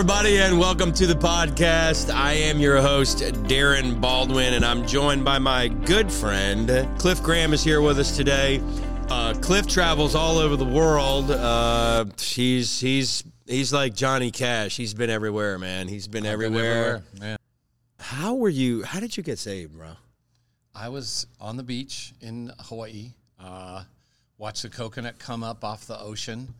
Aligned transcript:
everybody, 0.00 0.38
and 0.38 0.58
welcome 0.58 0.94
to 0.94 1.06
the 1.06 1.12
podcast. 1.12 2.10
I 2.10 2.32
am 2.32 2.58
your 2.58 2.80
host, 2.80 3.18
Darren 3.18 4.00
Baldwin, 4.00 4.54
and 4.54 4.64
I'm 4.64 4.86
joined 4.86 5.26
by 5.26 5.38
my 5.38 5.68
good 5.68 6.10
friend, 6.10 6.88
Cliff 6.98 7.22
Graham, 7.22 7.52
is 7.52 7.62
here 7.62 7.82
with 7.82 7.98
us 7.98 8.16
today. 8.16 8.62
Uh, 9.10 9.34
Cliff 9.42 9.66
travels 9.66 10.14
all 10.14 10.38
over 10.38 10.56
the 10.56 10.64
world. 10.64 11.30
Uh, 11.30 12.06
he's 12.18 12.80
he's 12.80 13.24
he's 13.46 13.74
like 13.74 13.94
Johnny 13.94 14.30
Cash. 14.30 14.74
He's 14.74 14.94
been 14.94 15.10
everywhere, 15.10 15.58
man. 15.58 15.86
He's 15.86 16.08
been 16.08 16.24
everywhere. 16.24 17.02
Man. 17.20 17.36
How 17.98 18.36
were 18.36 18.48
you? 18.48 18.82
How 18.82 19.00
did 19.00 19.18
you 19.18 19.22
get 19.22 19.38
saved, 19.38 19.76
bro? 19.76 19.90
I 20.74 20.88
was 20.88 21.26
on 21.38 21.58
the 21.58 21.62
beach 21.62 22.14
in 22.22 22.50
Hawaii. 22.58 23.10
Uh, 23.38 23.84
watched 24.38 24.62
the 24.62 24.70
coconut 24.70 25.18
come 25.18 25.44
up 25.44 25.62
off 25.62 25.86
the 25.86 26.00
ocean, 26.00 26.54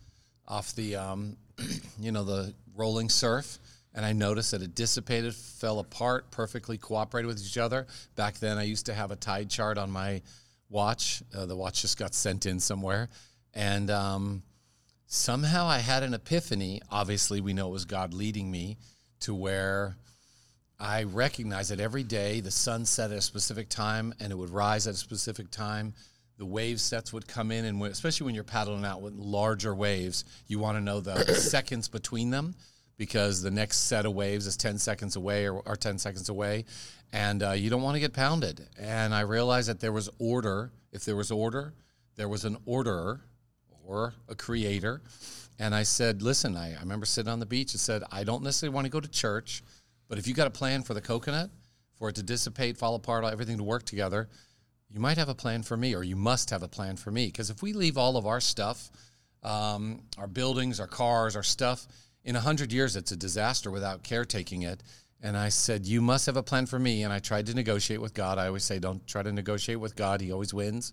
off 0.47 0.75
the 0.75 0.97
um, 0.97 1.39
you 1.99 2.13
know 2.13 2.23
the 2.23 2.53
rolling 2.81 3.09
surf, 3.09 3.59
and 3.95 4.05
I 4.05 4.13
noticed 4.13 4.51
that 4.53 4.63
it 4.63 4.75
dissipated, 4.75 5.35
fell 5.35 5.79
apart, 5.79 6.31
perfectly 6.31 6.79
cooperated 6.79 7.27
with 7.27 7.45
each 7.45 7.59
other. 7.59 7.87
Back 8.17 8.39
then, 8.39 8.59
I 8.59 8.63
used 8.63 8.87
to 8.87 8.95
have 8.95 9.11
a 9.11 9.17
tide 9.17 9.51
chart 9.51 9.79
on 9.79 9.91
my 9.91 10.23
watch. 10.69 11.23
Uh, 11.37 11.47
the 11.47 11.57
watch 11.57 11.83
just 11.83 11.99
got 11.99 12.15
sent 12.15 12.47
in 12.47 12.59
somewhere, 12.59 13.09
and 13.55 13.91
um, 13.91 14.43
somehow 15.07 15.67
I 15.67 15.79
had 15.79 16.03
an 16.03 16.15
epiphany. 16.15 16.81
Obviously, 16.91 17.41
we 17.41 17.53
know 17.53 17.69
it 17.69 17.73
was 17.73 17.85
God 17.85 18.15
leading 18.15 18.51
me 18.51 18.79
to 19.21 19.35
where 19.35 19.97
I 20.79 21.03
recognized 21.03 21.71
that 21.73 21.81
every 21.81 22.03
day 22.03 22.41
the 22.41 22.51
sun 22.51 22.87
set 22.87 23.11
at 23.11 23.19
a 23.19 23.21
specific 23.21 23.69
time 23.69 24.15
and 24.19 24.33
it 24.33 24.37
would 24.37 24.49
rise 24.49 24.87
at 24.87 24.95
a 24.95 24.97
specific 24.97 25.51
time. 25.51 25.93
The 26.41 26.47
wave 26.47 26.81
sets 26.81 27.13
would 27.13 27.29
come 27.29 27.53
in, 27.53 27.67
and 27.67 27.79
when, 27.79 27.91
especially 27.91 28.25
when 28.25 28.35
you're 28.35 28.45
paddling 28.45 28.83
out 28.83 29.03
with 29.03 29.13
larger 29.13 29.75
waves, 29.75 30.25
you 30.47 30.59
want 30.59 30.79
to 30.79 30.81
know 30.81 30.99
the 30.99 31.35
seconds 31.35 31.87
between 31.87 32.31
them 32.31 32.55
because 32.97 33.43
the 33.43 33.51
next 33.51 33.81
set 33.81 34.07
of 34.07 34.15
waves 34.15 34.47
is 34.47 34.57
10 34.57 34.79
seconds 34.79 35.17
away 35.17 35.47
or, 35.47 35.61
or 35.61 35.77
10 35.77 35.99
seconds 35.99 36.31
away, 36.31 36.65
and 37.13 37.43
uh, 37.43 37.51
you 37.51 37.69
don't 37.69 37.83
want 37.83 37.97
to 37.97 38.01
get 38.01 38.15
pounded. 38.15 38.67
And 38.79 39.15
I 39.15 39.21
realized 39.21 39.69
that 39.69 39.81
there 39.81 39.93
was 39.93 40.09
order. 40.19 40.73
If 40.93 41.05
there 41.05 41.15
was 41.15 41.31
order, 41.31 41.75
there 42.17 42.27
was 42.27 42.47
an 42.47 42.57
orderer 42.65 43.21
or 43.87 44.15
a 44.27 44.35
creator. 44.35 45.03
And 45.59 45.75
I 45.75 45.83
said, 45.83 46.23
listen, 46.23 46.57
I, 46.57 46.75
I 46.75 46.81
remember 46.81 47.05
sitting 47.05 47.31
on 47.31 47.41
the 47.41 47.45
beach 47.45 47.75
and 47.75 47.81
said, 47.83 48.03
I 48.11 48.25
don't 48.25 48.43
necessarily 48.43 48.75
want 48.75 48.87
to 48.87 48.91
go 48.91 49.01
to 49.01 49.11
church. 49.11 49.63
But 50.09 50.17
if 50.17 50.27
you 50.27 50.33
got 50.33 50.47
a 50.47 50.51
plan 50.51 50.85
for 50.85 50.95
the 50.95 51.03
coconut, 51.03 51.51
for 51.97 52.09
it 52.09 52.15
to 52.15 52.23
dissipate, 52.23 52.79
fall 52.79 52.95
apart, 52.95 53.25
everything 53.25 53.59
to 53.59 53.63
work 53.63 53.85
together, 53.85 54.31
you 54.93 55.01
might 55.01 55.19
have 55.19 55.29
a 55.29 55.35
plan 55.35 55.63
for 55.63 55.77
me, 55.77 55.95
or 55.95 56.03
you 56.03 56.17
must 56.17 56.51
have 56.51 56.63
a 56.63 56.69
plan 56.69 56.97
for 56.97 57.11
me. 57.11 57.27
Because 57.27 57.51
if 57.51 57.63
we 57.63 57.73
leave 57.73 57.97
all 57.97 58.17
of 58.17 58.27
our 58.27 58.41
stuff, 58.41 58.91
um, 59.43 60.03
our 60.19 60.27
buildings, 60.27 60.81
our 60.81 60.87
cars, 60.87 61.37
our 61.37 61.43
stuff, 61.43 61.87
in 62.25 62.37
a 62.37 62.41
hundred 62.41 62.73
years, 62.73 62.97
it's 62.97 63.13
a 63.13 63.17
disaster 63.17 63.71
without 63.71 64.03
caretaking 64.03 64.63
it. 64.63 64.83
And 65.23 65.37
I 65.37 65.49
said, 65.49 65.87
You 65.87 66.01
must 66.01 66.27
have 66.27 66.37
a 66.37 66.43
plan 66.43 66.67
for 66.67 66.79
me. 66.79 67.03
And 67.03 67.13
I 67.13 67.19
tried 67.19 67.47
to 67.47 67.55
negotiate 67.55 68.01
with 68.01 68.15
God. 68.15 68.39
I 68.39 68.47
always 68.47 68.65
say, 68.65 68.79
Don't 68.79 69.07
try 69.07 69.23
to 69.23 69.33
negotiate 69.33 69.81
with 69.81 69.97
God, 69.97 70.21
He 70.21 70.33
always 70.33 70.53
wins. 70.53 70.93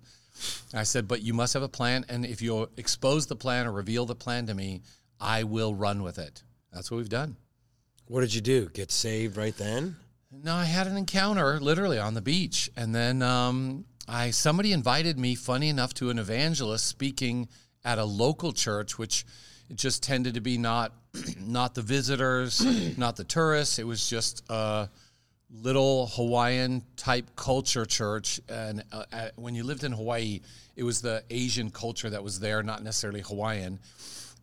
I 0.73 0.84
said, 0.84 1.08
But 1.08 1.22
you 1.22 1.34
must 1.34 1.53
have 1.53 1.64
a 1.64 1.70
plan. 1.70 2.06
And 2.08 2.25
if 2.25 2.42
you 2.42 2.70
expose 2.78 3.28
the 3.28 3.36
plan 3.36 3.68
or 3.68 3.72
reveal 3.72 4.06
the 4.06 4.16
plan 4.16 4.45
to 4.48 4.53
me, 4.53 4.81
I 5.20 5.44
will 5.44 5.73
run 5.73 6.03
with 6.03 6.20
it. 6.20 6.44
That's 6.72 6.92
what 6.92 6.98
we've 6.98 7.09
done. 7.09 7.38
What 8.06 8.22
did 8.22 8.34
you 8.34 8.42
do? 8.42 8.70
Get 8.70 8.92
saved 8.92 9.38
right 9.38 9.58
then? 9.58 9.95
No, 10.30 10.56
I 10.56 10.66
had 10.66 10.88
an 10.88 10.97
encounter 10.97 11.58
literally 11.59 12.00
on 12.00 12.14
the 12.14 12.22
beach, 12.22 12.70
and 12.75 12.94
then 12.94 13.22
um, 13.22 13.86
I 14.09 14.31
somebody 14.31 14.73
invited 14.73 15.17
me, 15.17 15.36
funny 15.36 15.69
enough, 15.69 15.94
to 15.95 16.09
an 16.09 16.19
evangelist 16.19 16.86
speaking 16.86 17.47
at 17.86 17.97
a 17.97 18.03
local 18.03 18.52
church, 18.52 18.97
which 18.97 19.25
it 19.69 19.78
just 19.78 20.03
tended 20.03 20.34
to 20.34 20.42
be 20.42 20.58
not 20.58 20.92
not 21.39 21.75
the 21.75 21.81
visitors, 21.81 22.61
not 22.97 23.16
the 23.16 23.23
tourists. 23.23 23.80
It 23.80 23.88
was 23.88 24.09
just 24.09 24.44
a 24.50 24.89
little 25.50 26.07
Hawaiian 26.07 26.84
type 26.97 27.38
culture 27.38 27.85
church, 27.85 28.41
and 28.50 28.84
uh, 28.91 29.06
at, 29.13 29.40
when 29.40 29.56
you 29.56 29.63
lived 29.63 29.85
in 29.85 29.94
Hawaii, 29.94 30.41
it 30.75 30.84
was 30.84 31.01
the 31.01 31.24
Asian 31.30 31.72
culture 31.72 32.09
that 32.09 32.22
was 32.22 32.41
there, 32.41 32.63
not 32.63 32.84
necessarily 32.84 33.22
Hawaiian. 33.22 33.80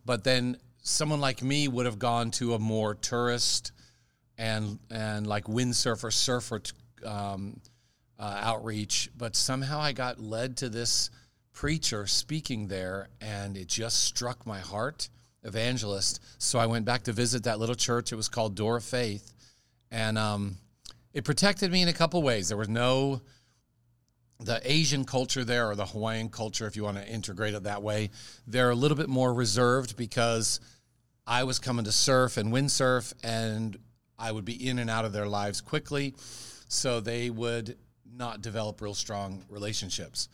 But 0.03 0.23
then 0.23 0.57
someone 0.81 1.21
like 1.21 1.43
me 1.43 1.67
would 1.67 1.85
have 1.85 1.99
gone 1.99 2.31
to 2.31 2.55
a 2.55 2.59
more 2.59 2.95
tourist 2.95 3.71
and 4.37 4.79
and 4.89 5.27
like 5.27 5.45
windsurfer 5.45 6.11
surfer 6.11 6.61
um, 7.05 7.59
uh, 8.19 8.39
outreach, 8.41 9.09
but 9.17 9.35
somehow 9.35 9.79
I 9.79 9.91
got 9.91 10.19
led 10.19 10.57
to 10.57 10.69
this 10.69 11.09
preacher 11.53 12.07
speaking 12.07 12.67
there, 12.67 13.09
and 13.21 13.57
it 13.57 13.67
just 13.67 14.03
struck 14.03 14.45
my 14.45 14.59
heart, 14.59 15.09
evangelist. 15.43 16.21
So 16.37 16.59
I 16.59 16.65
went 16.65 16.85
back 16.85 17.03
to 17.03 17.13
visit 17.13 17.43
that 17.43 17.59
little 17.59 17.75
church. 17.75 18.11
It 18.11 18.15
was 18.15 18.29
called 18.29 18.55
Door 18.55 18.77
of 18.77 18.83
Faith, 18.83 19.33
and 19.91 20.17
um, 20.17 20.57
it 21.13 21.23
protected 21.23 21.71
me 21.71 21.81
in 21.81 21.87
a 21.87 21.93
couple 21.93 22.21
ways. 22.21 22.49
There 22.49 22.57
was 22.57 22.69
no 22.69 23.21
the 24.39 24.59
Asian 24.69 25.05
culture 25.05 25.45
there 25.45 25.69
or 25.69 25.75
the 25.75 25.85
Hawaiian 25.85 26.29
culture, 26.29 26.67
if 26.67 26.75
you 26.75 26.83
want 26.83 26.97
to 26.97 27.07
integrate 27.07 27.53
it 27.53 27.63
that 27.63 27.81
way, 27.81 28.09
they're 28.45 28.69
a 28.69 28.75
little 28.75 28.97
bit 28.97 29.07
more 29.07 29.33
reserved 29.33 29.95
because 29.95 30.59
I 31.25 31.45
was 31.45 31.57
coming 31.57 31.85
to 31.85 31.91
surf 31.91 32.37
and 32.37 32.51
windsurf, 32.51 33.13
and 33.23 33.77
I 34.17 34.31
would 34.31 34.45
be 34.45 34.67
in 34.67 34.79
and 34.79 34.89
out 34.89 35.05
of 35.05 35.13
their 35.13 35.27
lives 35.27 35.61
quickly. 35.61 36.15
So 36.67 36.99
they 36.99 37.29
would 37.29 37.77
not 38.15 38.41
develop 38.41 38.81
real 38.81 38.93
strong 38.93 39.43
relationships. 39.49 40.29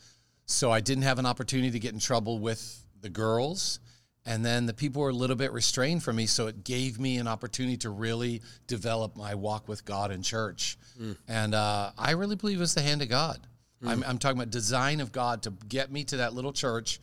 So 0.46 0.70
I 0.70 0.80
didn't 0.80 1.04
have 1.04 1.18
an 1.18 1.26
opportunity 1.26 1.70
to 1.70 1.78
get 1.78 1.92
in 1.92 1.98
trouble 1.98 2.38
with 2.38 2.84
the 3.00 3.08
girls. 3.08 3.80
And 4.24 4.44
then 4.44 4.66
the 4.66 4.74
people 4.74 5.02
were 5.02 5.08
a 5.08 5.14
little 5.14 5.36
bit 5.36 5.52
restrained 5.52 6.02
from 6.02 6.16
me. 6.16 6.26
So 6.26 6.46
it 6.46 6.62
gave 6.62 7.00
me 7.00 7.18
an 7.18 7.26
opportunity 7.26 7.76
to 7.78 7.90
really 7.90 8.42
develop 8.66 9.16
my 9.16 9.34
walk 9.34 9.66
with 9.66 9.84
God 9.84 10.12
in 10.12 10.22
church. 10.22 10.78
Mm. 11.00 11.16
And 11.26 11.54
uh, 11.54 11.90
I 11.98 12.12
really 12.12 12.36
believe 12.36 12.60
it's 12.60 12.74
the 12.74 12.82
hand 12.82 13.02
of 13.02 13.08
God. 13.08 13.40
Mm. 13.82 13.88
I'm, 13.88 14.04
I'm 14.04 14.18
talking 14.18 14.38
about 14.38 14.50
design 14.50 15.00
of 15.00 15.10
God 15.10 15.42
to 15.42 15.52
get 15.68 15.90
me 15.90 16.04
to 16.04 16.18
that 16.18 16.34
little 16.34 16.52
church 16.52 17.00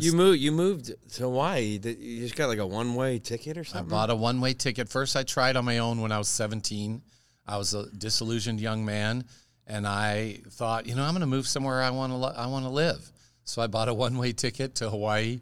you 0.00 0.12
moved. 0.12 0.38
You 0.38 0.52
moved 0.52 0.92
to 1.14 1.22
Hawaii. 1.22 1.78
You 1.82 2.22
just 2.22 2.36
got 2.36 2.48
like 2.48 2.58
a 2.58 2.66
one 2.66 2.94
way 2.94 3.18
ticket 3.18 3.58
or 3.58 3.64
something. 3.64 3.92
I 3.92 3.98
bought 3.98 4.10
a 4.10 4.16
one 4.16 4.40
way 4.40 4.54
ticket. 4.54 4.88
First, 4.88 5.16
I 5.16 5.22
tried 5.22 5.56
on 5.56 5.64
my 5.64 5.78
own 5.78 6.00
when 6.00 6.12
I 6.12 6.18
was 6.18 6.28
17. 6.28 7.02
I 7.46 7.58
was 7.58 7.74
a 7.74 7.90
disillusioned 7.90 8.60
young 8.60 8.84
man, 8.84 9.24
and 9.66 9.86
I 9.86 10.40
thought, 10.50 10.86
you 10.86 10.94
know, 10.94 11.02
I'm 11.02 11.10
going 11.10 11.20
to 11.20 11.26
move 11.26 11.46
somewhere 11.46 11.82
I 11.82 11.90
want 11.90 12.12
to. 12.12 12.40
I 12.40 12.46
want 12.46 12.64
to 12.64 12.70
live. 12.70 13.10
So 13.44 13.60
I 13.60 13.66
bought 13.66 13.88
a 13.88 13.94
one 13.94 14.16
way 14.18 14.32
ticket 14.32 14.76
to 14.76 14.88
Hawaii. 14.88 15.40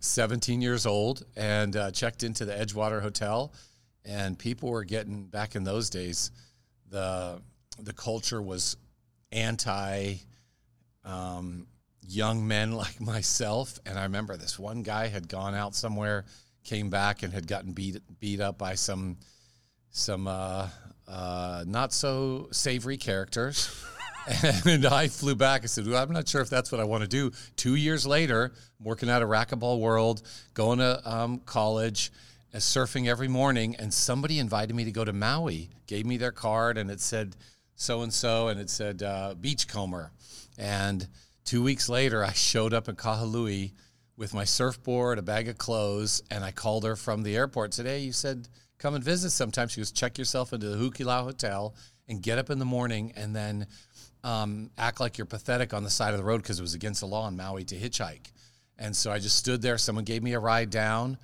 17 0.00 0.60
years 0.60 0.86
old, 0.86 1.24
and 1.36 1.74
uh, 1.74 1.90
checked 1.90 2.22
into 2.22 2.44
the 2.44 2.52
Edgewater 2.52 3.00
Hotel, 3.00 3.52
and 4.04 4.38
people 4.38 4.70
were 4.70 4.84
getting 4.84 5.24
back 5.24 5.56
in 5.56 5.64
those 5.64 5.90
days. 5.90 6.30
The 6.90 7.40
the 7.80 7.92
culture 7.92 8.40
was 8.40 8.76
anti. 9.32 10.14
Um, 11.04 11.66
young 12.08 12.46
men 12.46 12.72
like 12.76 13.00
myself. 13.00 13.78
And 13.86 13.98
I 13.98 14.04
remember 14.04 14.36
this 14.36 14.58
one 14.58 14.82
guy 14.82 15.08
had 15.08 15.28
gone 15.28 15.54
out 15.54 15.74
somewhere, 15.74 16.24
came 16.64 16.90
back, 16.90 17.22
and 17.22 17.32
had 17.32 17.46
gotten 17.46 17.72
beat 17.72 18.00
beat 18.20 18.40
up 18.40 18.58
by 18.58 18.74
some 18.74 19.18
some 19.90 20.26
uh, 20.26 20.68
uh, 21.08 21.64
not 21.66 21.92
so 21.92 22.48
savory 22.52 22.96
characters. 22.96 23.84
and 24.66 24.84
I 24.86 25.06
flew 25.08 25.36
back. 25.36 25.62
I 25.62 25.66
said, 25.66 25.86
well, 25.86 26.02
I'm 26.02 26.12
not 26.12 26.26
sure 26.26 26.40
if 26.40 26.50
that's 26.50 26.72
what 26.72 26.80
I 26.80 26.84
want 26.84 27.02
to 27.02 27.08
do. 27.08 27.30
Two 27.54 27.76
years 27.76 28.06
later, 28.06 28.52
I'm 28.78 28.84
working 28.84 29.08
at 29.08 29.22
a 29.22 29.26
racquetball 29.26 29.78
world, 29.78 30.22
going 30.52 30.80
to 30.80 31.00
um, 31.08 31.38
college, 31.46 32.10
uh, 32.52 32.58
surfing 32.58 33.06
every 33.06 33.28
morning, 33.28 33.76
and 33.76 33.94
somebody 33.94 34.40
invited 34.40 34.74
me 34.74 34.84
to 34.84 34.90
go 34.90 35.04
to 35.04 35.12
Maui, 35.12 35.70
gave 35.86 36.06
me 36.06 36.16
their 36.16 36.32
card, 36.32 36.76
and 36.76 36.90
it 36.90 37.00
said 37.00 37.36
so 37.76 38.02
and 38.02 38.12
so, 38.12 38.48
and 38.48 38.58
it 38.58 38.68
said 38.68 39.02
uh, 39.02 39.34
beachcomber. 39.40 40.10
And 40.58 41.06
Two 41.46 41.62
weeks 41.62 41.88
later, 41.88 42.24
I 42.24 42.32
showed 42.32 42.74
up 42.74 42.88
in 42.88 42.96
Kahului 42.96 43.70
with 44.16 44.34
my 44.34 44.42
surfboard, 44.42 45.20
a 45.20 45.22
bag 45.22 45.46
of 45.48 45.56
clothes, 45.56 46.20
and 46.28 46.42
I 46.42 46.50
called 46.50 46.82
her 46.82 46.96
from 46.96 47.22
the 47.22 47.36
airport. 47.36 47.70
Today, 47.70 48.00
you 48.00 48.12
said 48.12 48.48
come 48.78 48.96
and 48.96 49.04
visit 49.04 49.30
sometime. 49.30 49.68
She 49.68 49.80
goes, 49.80 49.92
check 49.92 50.18
yourself 50.18 50.52
into 50.52 50.68
the 50.68 50.76
Hukilau 50.76 51.22
Hotel 51.22 51.72
and 52.08 52.20
get 52.20 52.38
up 52.38 52.50
in 52.50 52.58
the 52.58 52.64
morning 52.64 53.12
and 53.14 53.34
then 53.34 53.68
um, 54.24 54.70
act 54.76 54.98
like 54.98 55.18
you're 55.18 55.24
pathetic 55.24 55.72
on 55.72 55.84
the 55.84 55.90
side 55.90 56.14
of 56.14 56.18
the 56.18 56.24
road 56.24 56.42
because 56.42 56.58
it 56.58 56.62
was 56.62 56.74
against 56.74 57.00
the 57.00 57.06
law 57.06 57.28
in 57.28 57.36
Maui 57.36 57.62
to 57.64 57.76
hitchhike. 57.76 58.32
And 58.76 58.94
so 58.94 59.12
I 59.12 59.20
just 59.20 59.36
stood 59.36 59.62
there. 59.62 59.78
Someone 59.78 60.04
gave 60.04 60.24
me 60.24 60.32
a 60.32 60.40
ride 60.40 60.70
down. 60.70 61.16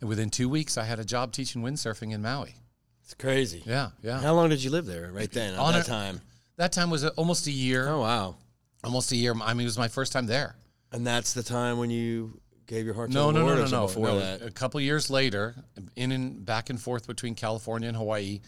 And 0.00 0.08
within 0.08 0.30
two 0.30 0.48
weeks, 0.48 0.78
I 0.78 0.84
had 0.84 1.00
a 1.00 1.04
job 1.04 1.32
teaching 1.32 1.62
windsurfing 1.62 2.12
in 2.12 2.22
Maui. 2.22 2.54
It's 3.02 3.14
crazy. 3.14 3.64
Yeah, 3.66 3.90
yeah. 4.02 4.20
How 4.20 4.34
long 4.34 4.50
did 4.50 4.62
you 4.62 4.70
live 4.70 4.86
there 4.86 5.10
right 5.12 5.30
then 5.30 5.54
at 5.54 5.58
on 5.58 5.72
that 5.72 5.84
a, 5.84 5.88
time? 5.88 6.20
That 6.58 6.70
time 6.70 6.90
was 6.90 7.04
almost 7.04 7.48
a 7.48 7.50
year. 7.50 7.88
Oh, 7.88 8.02
wow 8.02 8.36
almost 8.84 9.10
a 9.12 9.16
year. 9.16 9.34
I 9.42 9.54
mean, 9.54 9.62
it 9.62 9.64
was 9.64 9.78
my 9.78 9.88
first 9.88 10.12
time 10.12 10.26
there. 10.26 10.56
And 10.92 11.06
that's 11.06 11.32
the 11.32 11.42
time 11.42 11.78
when 11.78 11.90
you 11.90 12.40
gave 12.66 12.84
your 12.84 12.94
heart 12.94 13.10
no, 13.10 13.26
to 13.26 13.32
the 13.32 13.38
no, 13.40 13.46
Lord. 13.46 13.58
No, 13.58 13.64
no, 13.64 13.86
no, 13.86 14.18
no, 14.20 14.38
no. 14.38 14.46
A 14.46 14.50
couple 14.50 14.80
years 14.80 15.10
later, 15.10 15.54
in 15.96 16.12
and 16.12 16.44
back 16.44 16.70
and 16.70 16.80
forth 16.80 17.06
between 17.06 17.34
California 17.34 17.88
and 17.88 17.96
Hawaii. 17.96 18.40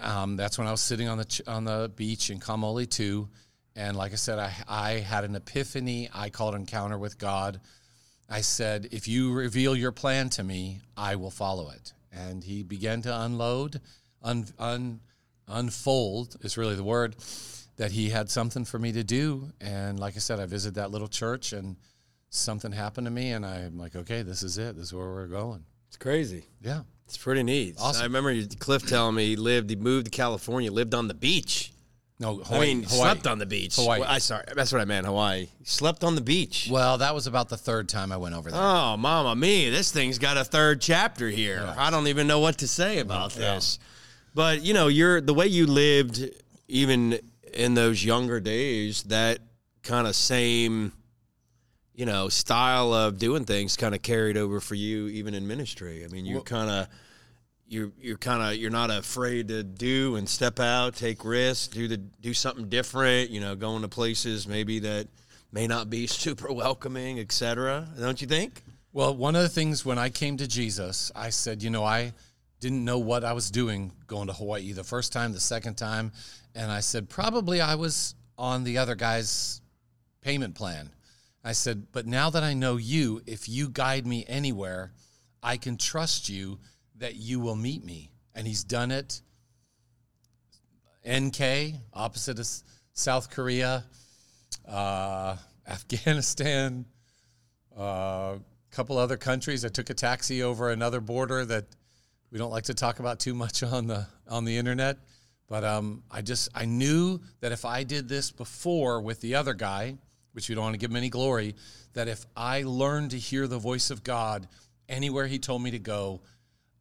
Um, 0.00 0.36
that's 0.36 0.58
when 0.58 0.66
I 0.66 0.70
was 0.70 0.80
sitting 0.80 1.08
on 1.08 1.18
the 1.18 1.24
ch- 1.24 1.42
on 1.46 1.64
the 1.64 1.92
beach 1.94 2.30
in 2.30 2.40
Kamaole 2.40 2.88
Two, 2.90 3.28
and 3.76 3.96
like 3.96 4.12
I 4.12 4.16
said, 4.16 4.38
I 4.38 4.52
I 4.66 4.90
had 4.94 5.22
an 5.24 5.36
epiphany. 5.36 6.08
I 6.12 6.28
called 6.30 6.54
an 6.54 6.62
encounter 6.62 6.98
with 6.98 7.18
God. 7.18 7.60
I 8.28 8.40
said, 8.40 8.88
if 8.90 9.06
you 9.06 9.32
reveal 9.32 9.76
your 9.76 9.92
plan 9.92 10.28
to 10.30 10.42
me, 10.42 10.80
I 10.96 11.14
will 11.14 11.30
follow 11.30 11.70
it. 11.70 11.92
and 12.16 12.42
he 12.42 12.62
began 12.62 13.02
to 13.02 13.20
unload, 13.20 13.80
un, 14.22 14.46
un, 14.58 15.00
unfold 15.48 16.36
is 16.40 16.56
really 16.56 16.74
the 16.74 16.84
word 16.84 17.14
that 17.76 17.92
he 17.92 18.08
had 18.10 18.30
something 18.30 18.64
for 18.64 18.78
me 18.78 18.92
to 18.92 19.04
do. 19.04 19.50
And 19.60 19.98
like 20.00 20.16
I 20.16 20.18
said, 20.20 20.40
I 20.40 20.46
visited 20.46 20.74
that 20.76 20.90
little 20.90 21.08
church, 21.08 21.52
and 21.52 21.76
something 22.30 22.72
happened 22.72 23.06
to 23.06 23.10
me, 23.10 23.32
and 23.32 23.44
I'm 23.44 23.78
like, 23.78 23.94
okay, 23.96 24.22
this 24.22 24.42
is 24.42 24.58
it. 24.58 24.76
This 24.76 24.86
is 24.86 24.94
where 24.94 25.06
we're 25.06 25.26
going. 25.26 25.64
It's 25.88 25.96
crazy. 25.96 26.44
Yeah. 26.62 26.82
It's 27.06 27.16
pretty 27.16 27.42
neat. 27.44 27.76
Awesome. 27.78 28.02
I 28.02 28.04
remember 28.06 28.34
Cliff 28.58 28.84
telling 28.86 29.14
me 29.14 29.26
he 29.26 29.36
lived, 29.36 29.70
he 29.70 29.76
moved 29.76 30.06
to 30.06 30.10
California, 30.10 30.72
lived 30.72 30.92
on 30.94 31.06
the 31.06 31.14
beach. 31.14 31.72
No, 32.18 32.40
I 32.40 32.44
Hawaii, 32.46 32.60
mean, 32.74 32.82
Hawaii. 32.84 33.10
slept 33.12 33.26
on 33.26 33.38
the 33.38 33.46
beach. 33.46 33.76
Hawaii. 33.76 34.00
Well, 34.00 34.08
I 34.10 34.18
sorry, 34.18 34.44
that's 34.56 34.72
what 34.72 34.80
I 34.80 34.86
meant. 34.86 35.06
Hawaii. 35.06 35.48
Slept 35.64 36.02
on 36.02 36.14
the 36.14 36.22
beach. 36.22 36.66
Well, 36.70 36.96
that 36.98 37.14
was 37.14 37.26
about 37.26 37.48
the 37.50 37.58
third 37.58 37.88
time 37.90 38.10
I 38.10 38.16
went 38.16 38.34
over 38.34 38.50
there. 38.50 38.58
Oh, 38.60 38.96
mama 38.96 39.36
me, 39.36 39.68
this 39.70 39.92
thing's 39.92 40.18
got 40.18 40.36
a 40.38 40.42
third 40.44 40.80
chapter 40.80 41.28
here. 41.28 41.74
I 41.76 41.90
don't 41.90 42.08
even 42.08 42.26
know 42.26 42.40
what 42.40 42.58
to 42.58 42.66
say 42.68 42.98
about 43.00 43.36
Yeah. 43.36 43.54
this. 43.56 43.78
But, 44.34 44.62
you 44.62 44.72
know, 44.74 44.88
you're 44.88 45.20
the 45.20 45.34
way 45.34 45.46
you 45.46 45.66
lived 45.66 46.24
even 46.68 47.18
in 47.56 47.74
those 47.74 48.04
younger 48.04 48.40
days, 48.40 49.02
that 49.04 49.38
kind 49.82 50.06
of 50.06 50.14
same 50.14 50.92
you 51.96 52.04
know, 52.04 52.28
style 52.28 52.92
of 52.92 53.18
doing 53.18 53.46
things 53.46 53.76
kind 53.76 53.94
of 53.94 54.02
carried 54.02 54.36
over 54.36 54.60
for 54.60 54.74
you 54.74 55.08
even 55.08 55.32
in 55.32 55.46
ministry. 55.46 56.04
I 56.04 56.08
mean, 56.08 56.26
you're 56.26 56.42
kind 56.42 56.70
of 56.70 56.88
you're 57.66 57.90
you're 57.98 58.18
kind 58.18 58.42
of 58.42 58.56
you're 58.60 58.70
not 58.70 58.90
afraid 58.90 59.48
to 59.48 59.62
do 59.62 60.16
and 60.16 60.28
step 60.28 60.60
out, 60.60 60.94
take 60.94 61.24
risks, 61.24 61.68
do 61.68 61.88
the 61.88 61.96
do 61.96 62.34
something 62.34 62.68
different. 62.68 63.30
You 63.30 63.40
know, 63.40 63.56
going 63.56 63.80
to 63.80 63.88
places 63.88 64.46
maybe 64.46 64.78
that 64.80 65.08
may 65.52 65.66
not 65.66 65.88
be 65.88 66.06
super 66.06 66.52
welcoming, 66.52 67.18
etc. 67.18 67.88
Don't 67.98 68.20
you 68.20 68.28
think? 68.28 68.62
Well, 68.92 69.14
one 69.14 69.34
of 69.34 69.42
the 69.42 69.48
things 69.48 69.84
when 69.84 69.98
I 69.98 70.10
came 70.10 70.36
to 70.36 70.46
Jesus, 70.46 71.10
I 71.14 71.30
said, 71.30 71.62
you 71.62 71.70
know, 71.70 71.84
I 71.84 72.12
didn't 72.60 72.84
know 72.84 72.98
what 72.98 73.24
I 73.24 73.32
was 73.32 73.50
doing 73.50 73.92
going 74.06 74.28
to 74.28 74.32
Hawaii 74.32 74.72
the 74.72 74.84
first 74.84 75.12
time, 75.12 75.32
the 75.32 75.40
second 75.40 75.74
time. 75.74 76.12
And 76.54 76.70
I 76.70 76.80
said, 76.80 77.08
probably 77.08 77.60
I 77.60 77.74
was 77.74 78.14
on 78.38 78.64
the 78.64 78.78
other 78.78 78.94
guy's 78.94 79.60
payment 80.22 80.54
plan. 80.54 80.90
I 81.44 81.52
said, 81.52 81.86
but 81.92 82.06
now 82.06 82.30
that 82.30 82.42
I 82.42 82.54
know 82.54 82.76
you, 82.76 83.22
if 83.26 83.48
you 83.48 83.68
guide 83.68 84.06
me 84.06 84.24
anywhere, 84.26 84.92
I 85.42 85.56
can 85.58 85.76
trust 85.76 86.28
you 86.28 86.58
that 86.96 87.14
you 87.14 87.38
will 87.40 87.54
meet 87.54 87.84
me. 87.84 88.10
And 88.34 88.46
he's 88.46 88.64
done 88.64 88.90
it. 88.90 89.20
NK, 91.08 91.74
opposite 91.92 92.38
of 92.40 92.48
South 92.94 93.30
Korea, 93.30 93.84
uh, 94.68 95.36
Afghanistan, 95.68 96.84
a 97.76 97.80
uh, 97.80 98.38
couple 98.70 98.98
other 98.98 99.16
countries. 99.16 99.64
I 99.64 99.68
took 99.68 99.90
a 99.90 99.94
taxi 99.94 100.42
over 100.42 100.70
another 100.70 101.00
border 101.00 101.44
that 101.44 101.66
we 102.36 102.38
don't 102.38 102.50
like 102.50 102.64
to 102.64 102.74
talk 102.74 102.98
about 102.98 103.18
too 103.18 103.32
much 103.32 103.62
on 103.62 103.86
the 103.86 104.06
on 104.28 104.44
the 104.44 104.58
internet. 104.58 104.98
But 105.48 105.64
um, 105.64 106.02
I 106.10 106.20
just 106.20 106.50
I 106.54 106.66
knew 106.66 107.18
that 107.40 107.50
if 107.50 107.64
I 107.64 107.82
did 107.82 108.10
this 108.10 108.30
before 108.30 109.00
with 109.00 109.22
the 109.22 109.36
other 109.36 109.54
guy, 109.54 109.96
which 110.32 110.50
we 110.50 110.54
don't 110.54 110.64
want 110.64 110.74
to 110.74 110.78
give 110.78 110.90
him 110.90 110.96
any 110.96 111.08
glory, 111.08 111.54
that 111.94 112.08
if 112.08 112.26
I 112.36 112.62
learned 112.64 113.12
to 113.12 113.16
hear 113.16 113.46
the 113.46 113.56
voice 113.56 113.90
of 113.90 114.04
God 114.04 114.48
anywhere 114.86 115.26
He 115.26 115.38
told 115.38 115.62
me 115.62 115.70
to 115.70 115.78
go, 115.78 116.20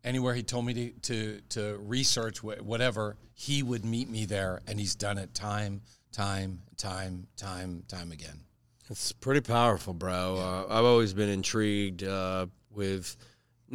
anywhere 0.04 0.34
He 0.34 0.44
told 0.44 0.66
me 0.66 0.74
to 0.74 0.92
to, 0.92 1.40
to 1.52 1.78
research 1.78 2.44
whatever, 2.44 3.16
He 3.34 3.64
would 3.64 3.86
meet 3.86 4.10
me 4.10 4.26
there, 4.26 4.60
and 4.68 4.78
He's 4.78 4.96
done 4.96 5.18
it 5.18 5.34
time, 5.34 5.84
time, 6.12 6.60
time, 6.76 7.28
time, 7.38 7.84
time 7.88 8.12
again. 8.12 8.42
It's 8.90 9.14
pretty 9.14 9.40
powerful, 9.40 9.94
bro. 9.94 10.36
Uh, 10.36 10.66
I've 10.70 10.84
always 10.84 11.14
been 11.14 11.30
intrigued 11.30 12.04
uh, 12.04 12.48
with 12.72 13.16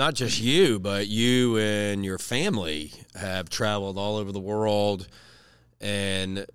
not 0.01 0.15
just 0.15 0.41
you, 0.41 0.79
but 0.79 1.09
you 1.09 1.59
and 1.59 2.03
your 2.07 2.17
family 2.17 2.91
have 3.15 3.51
traveled 3.51 3.99
all 3.99 4.17
over 4.17 4.33
the 4.33 4.41
world 4.41 5.07
and 5.79 6.47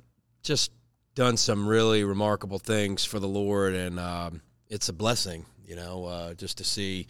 just 0.41 0.71
done 1.13 1.37
some 1.37 1.67
really 1.67 2.03
remarkable 2.03 2.57
things 2.57 3.05
for 3.05 3.19
the 3.19 3.27
Lord. 3.27 3.75
And 3.75 3.99
um, 3.99 4.41
it's 4.67 4.89
a 4.89 4.93
blessing, 4.93 5.45
you 5.63 5.75
know, 5.75 6.05
uh, 6.05 6.33
just 6.33 6.57
to 6.57 6.63
see. 6.63 7.05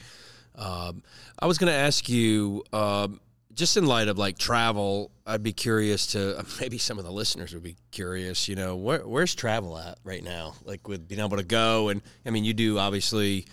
Um, 0.55 1.03
I 1.39 1.45
was 1.45 1.57
going 1.57 1.71
to 1.71 1.79
ask 1.79 2.09
you, 2.09 2.65
um, 2.73 3.21
just 3.53 3.77
in 3.77 3.85
light 3.85 4.09
of 4.09 4.17
like 4.17 4.37
travel, 4.37 5.11
I'd 5.25 5.41
be 5.41 5.53
curious 5.53 6.07
to 6.07 6.45
maybe 6.59 6.77
some 6.77 6.99
of 6.99 7.05
the 7.05 7.13
listeners 7.13 7.53
would 7.53 7.63
be 7.63 7.77
curious. 7.91 8.49
You 8.49 8.57
know, 8.57 8.75
where, 8.75 9.07
where's 9.07 9.35
travel 9.35 9.77
at 9.77 9.99
right 10.03 10.21
now? 10.21 10.55
Like 10.65 10.85
with 10.85 11.07
being 11.07 11.21
able 11.21 11.37
to 11.37 11.45
go, 11.45 11.87
and 11.87 12.01
I 12.25 12.31
mean, 12.31 12.43
you 12.43 12.53
do 12.53 12.77
obviously 12.77 13.45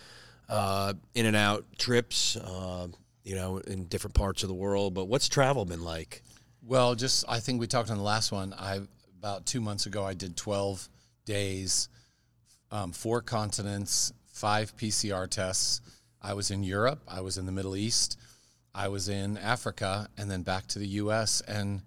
uh, 0.53 0.93
in 1.15 1.25
and 1.27 1.35
out 1.37 1.65
trips, 1.79 2.37
uh, 2.37 2.87
you 3.25 3.35
know, 3.35 3.59
in 3.59 3.85
different 3.87 4.15
parts 4.15 4.43
of 4.43 4.49
the 4.49 4.55
world. 4.55 4.93
But 4.95 5.07
what's 5.07 5.29
travel 5.29 5.65
been 5.65 5.83
like? 5.83 6.23
Well, 6.63 6.95
just 6.95 7.25
I 7.29 7.41
think 7.41 7.59
we 7.61 7.67
talked 7.67 7.91
on 7.91 7.97
the 7.97 8.03
last 8.03 8.31
one. 8.33 8.53
I 8.59 8.81
about 9.19 9.47
two 9.47 9.61
months 9.61 9.87
ago 9.87 10.05
I 10.05 10.15
did 10.15 10.37
twelve 10.37 10.89
days, 11.25 11.89
um, 12.71 12.93
four 12.93 13.23
continents, 13.23 14.13
five 14.33 14.77
PCR 14.77 15.29
tests. 15.29 15.81
I 16.21 16.35
was 16.35 16.51
in 16.51 16.63
Europe. 16.63 17.01
I 17.09 17.21
was 17.23 17.39
in 17.39 17.47
the 17.47 17.53
Middle 17.53 17.75
East. 17.75 18.19
I 18.75 18.89
was 18.89 19.09
in 19.09 19.37
Africa, 19.39 20.09
and 20.17 20.31
then 20.31 20.43
back 20.43 20.67
to 20.69 20.79
the 20.79 20.87
U.S. 21.03 21.41
And 21.49 21.83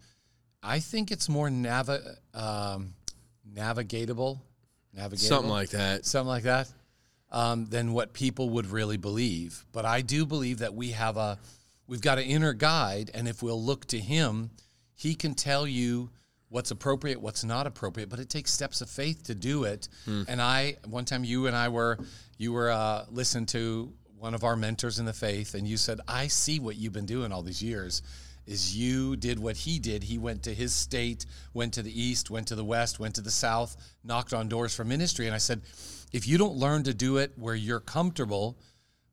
I 0.61 0.79
think 0.79 1.11
it's 1.11 1.29
more 1.29 1.49
navi- 1.49 2.15
um, 2.33 2.93
navigatable, 3.53 4.39
navigatable, 4.97 5.17
Something 5.19 5.49
like 5.51 5.69
that. 5.69 6.05
something 6.05 6.27
like 6.27 6.43
that, 6.43 6.67
um, 7.35 7.65
than 7.65 7.91
what 7.91 8.13
people 8.13 8.49
would 8.51 8.67
really 8.67 8.95
believe. 8.97 9.65
But 9.73 9.85
I 9.85 10.01
do 10.01 10.25
believe 10.25 10.59
that 10.59 10.73
we 10.73 10.91
have 10.91 11.17
a, 11.17 11.37
we've 11.85 12.01
got 12.01 12.17
an 12.17 12.23
inner 12.23 12.53
guide, 12.53 13.11
and 13.13 13.27
if 13.27 13.43
we'll 13.43 13.61
look 13.61 13.85
to 13.87 13.99
Him, 13.99 14.49
He 14.95 15.13
can 15.15 15.35
tell 15.35 15.67
you 15.67 16.09
what's 16.47 16.71
appropriate, 16.71 17.21
what's 17.21 17.43
not 17.43 17.67
appropriate. 17.67 18.07
But 18.07 18.19
it 18.19 18.29
takes 18.29 18.53
steps 18.53 18.79
of 18.79 18.89
faith 18.89 19.23
to 19.23 19.35
do 19.35 19.65
it. 19.65 19.89
And 20.29 20.41
I, 20.41 20.77
one 20.87 21.03
time, 21.03 21.25
you 21.25 21.47
and 21.47 21.55
I 21.55 21.67
were, 21.67 21.99
you 22.37 22.53
were 22.53 22.71
uh, 22.71 23.03
listening 23.11 23.47
to 23.47 23.91
one 24.17 24.33
of 24.33 24.45
our 24.45 24.55
mentors 24.55 24.97
in 24.97 25.05
the 25.05 25.13
faith, 25.13 25.55
and 25.55 25.67
you 25.67 25.75
said, 25.75 25.99
"I 26.07 26.27
see 26.27 26.61
what 26.61 26.77
you've 26.77 26.93
been 26.93 27.05
doing 27.05 27.31
all 27.33 27.43
these 27.43 27.61
years." 27.61 28.01
is 28.47 28.77
you 28.77 29.15
did 29.15 29.39
what 29.39 29.57
he 29.57 29.79
did. 29.79 30.03
He 30.03 30.19
went 30.19 30.43
to 30.43 30.53
his 30.53 30.71
state, 30.71 31.25
went 31.55 31.73
to 31.73 31.81
the 31.81 31.99
east, 31.99 32.29
went 32.29 32.47
to 32.49 32.55
the 32.55 32.63
west, 32.63 32.99
went 32.99 33.15
to 33.15 33.21
the 33.21 33.31
south, 33.31 33.75
knocked 34.03 34.33
on 34.33 34.47
doors 34.47 34.75
for 34.75 34.83
ministry. 34.83 35.25
And 35.25 35.33
I 35.33 35.39
said, 35.39 35.63
if 36.15 36.25
you 36.25 36.37
don't 36.37 36.55
learn 36.55 36.83
to 36.83 36.93
do 36.93 37.17
it 37.17 37.33
where 37.35 37.55
you're 37.55 37.81
comfortable, 37.81 38.57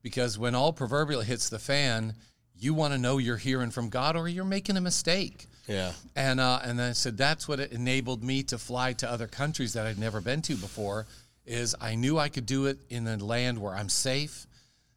because 0.02 0.38
when 0.38 0.54
all 0.54 0.72
proverbial 0.72 1.20
hits 1.20 1.48
the 1.48 1.58
fan, 1.58 2.14
you 2.54 2.74
want 2.74 2.94
to 2.94 2.98
know 2.98 3.18
you're 3.18 3.36
hearing 3.36 3.72
from 3.72 3.88
God 3.88 4.14
or 4.14 4.28
you're 4.28 4.44
making 4.44 4.76
a 4.76 4.80
mistake. 4.80 5.48
Yeah. 5.66 5.94
And 6.14 6.38
uh, 6.38 6.60
and 6.62 6.78
then 6.78 6.90
I 6.90 6.92
said 6.92 7.16
that's 7.16 7.48
what 7.48 7.58
it 7.58 7.72
enabled 7.72 8.22
me 8.22 8.44
to 8.44 8.56
fly 8.56 8.92
to 8.94 9.10
other 9.10 9.26
countries 9.26 9.72
that 9.72 9.84
I'd 9.84 9.98
never 9.98 10.20
been 10.20 10.42
to 10.42 10.54
before. 10.54 11.06
Is 11.44 11.74
I 11.80 11.96
knew 11.96 12.20
I 12.20 12.28
could 12.28 12.46
do 12.46 12.66
it 12.66 12.78
in 12.88 13.08
a 13.08 13.16
land 13.16 13.58
where 13.58 13.74
I'm 13.74 13.88
safe. 13.88 14.46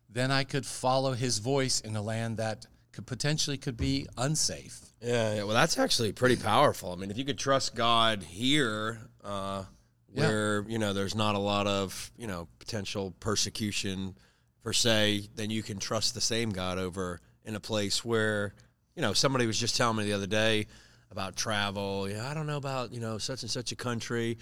Then 0.08 0.30
I 0.30 0.44
could 0.44 0.66
follow 0.66 1.14
His 1.14 1.40
voice 1.40 1.82
in 1.82 1.96
a 1.96 2.04
land 2.04 2.38
that 2.38 2.68
could 2.92 3.08
potentially 3.08 3.58
could 3.58 3.78
be 3.78 4.06
unsafe. 4.16 4.80
Yeah, 5.02 5.36
yeah, 5.36 5.44
well, 5.44 5.56
that's 5.56 5.80
actually 5.80 6.12
pretty 6.12 6.36
powerful. 6.36 6.92
I 6.92 6.98
mean, 6.98 7.10
if 7.10 7.18
you 7.18 7.26
could 7.26 7.40
trust 7.40 7.74
God 7.74 8.22
here, 8.22 9.00
uh, 9.24 9.64
Yeah. 10.16 10.28
where 10.28 10.66
you 10.68 10.80
know 10.80 10.94
there's 10.94 11.16
not 11.16 11.36
a 11.36 11.40
lot 11.40 11.68
of 11.68 12.12
you 12.18 12.28
know 12.28 12.48
potential 12.60 13.14
persecution 13.20 14.16
per 14.64 14.74
se, 14.74 15.28
then 15.36 15.50
you 15.50 15.62
can 15.62 15.78
trust 15.78 16.16
the 16.16 16.22
same 16.22 16.52
God 16.52 16.80
over 16.80 17.20
in 17.44 17.56
a 17.56 17.60
place 17.60 18.04
where 18.04 18.54
you 18.96 19.02
know 19.02 19.14
somebody 19.14 19.46
was 19.46 19.60
just 19.60 19.78
telling 19.78 19.98
me 19.98 20.06
the 20.06 20.14
other 20.14 20.28
day 20.28 20.68
about 21.12 21.36
travel. 21.36 22.10
Yeah, 22.10 22.28
I 22.30 22.34
don't 22.34 22.48
know 22.48 22.58
about 22.58 22.92
you 22.92 23.00
know 23.00 23.18
such 23.18 23.44
and 23.44 23.52
such 23.52 23.72
a 23.72 23.76
country, 23.76 24.38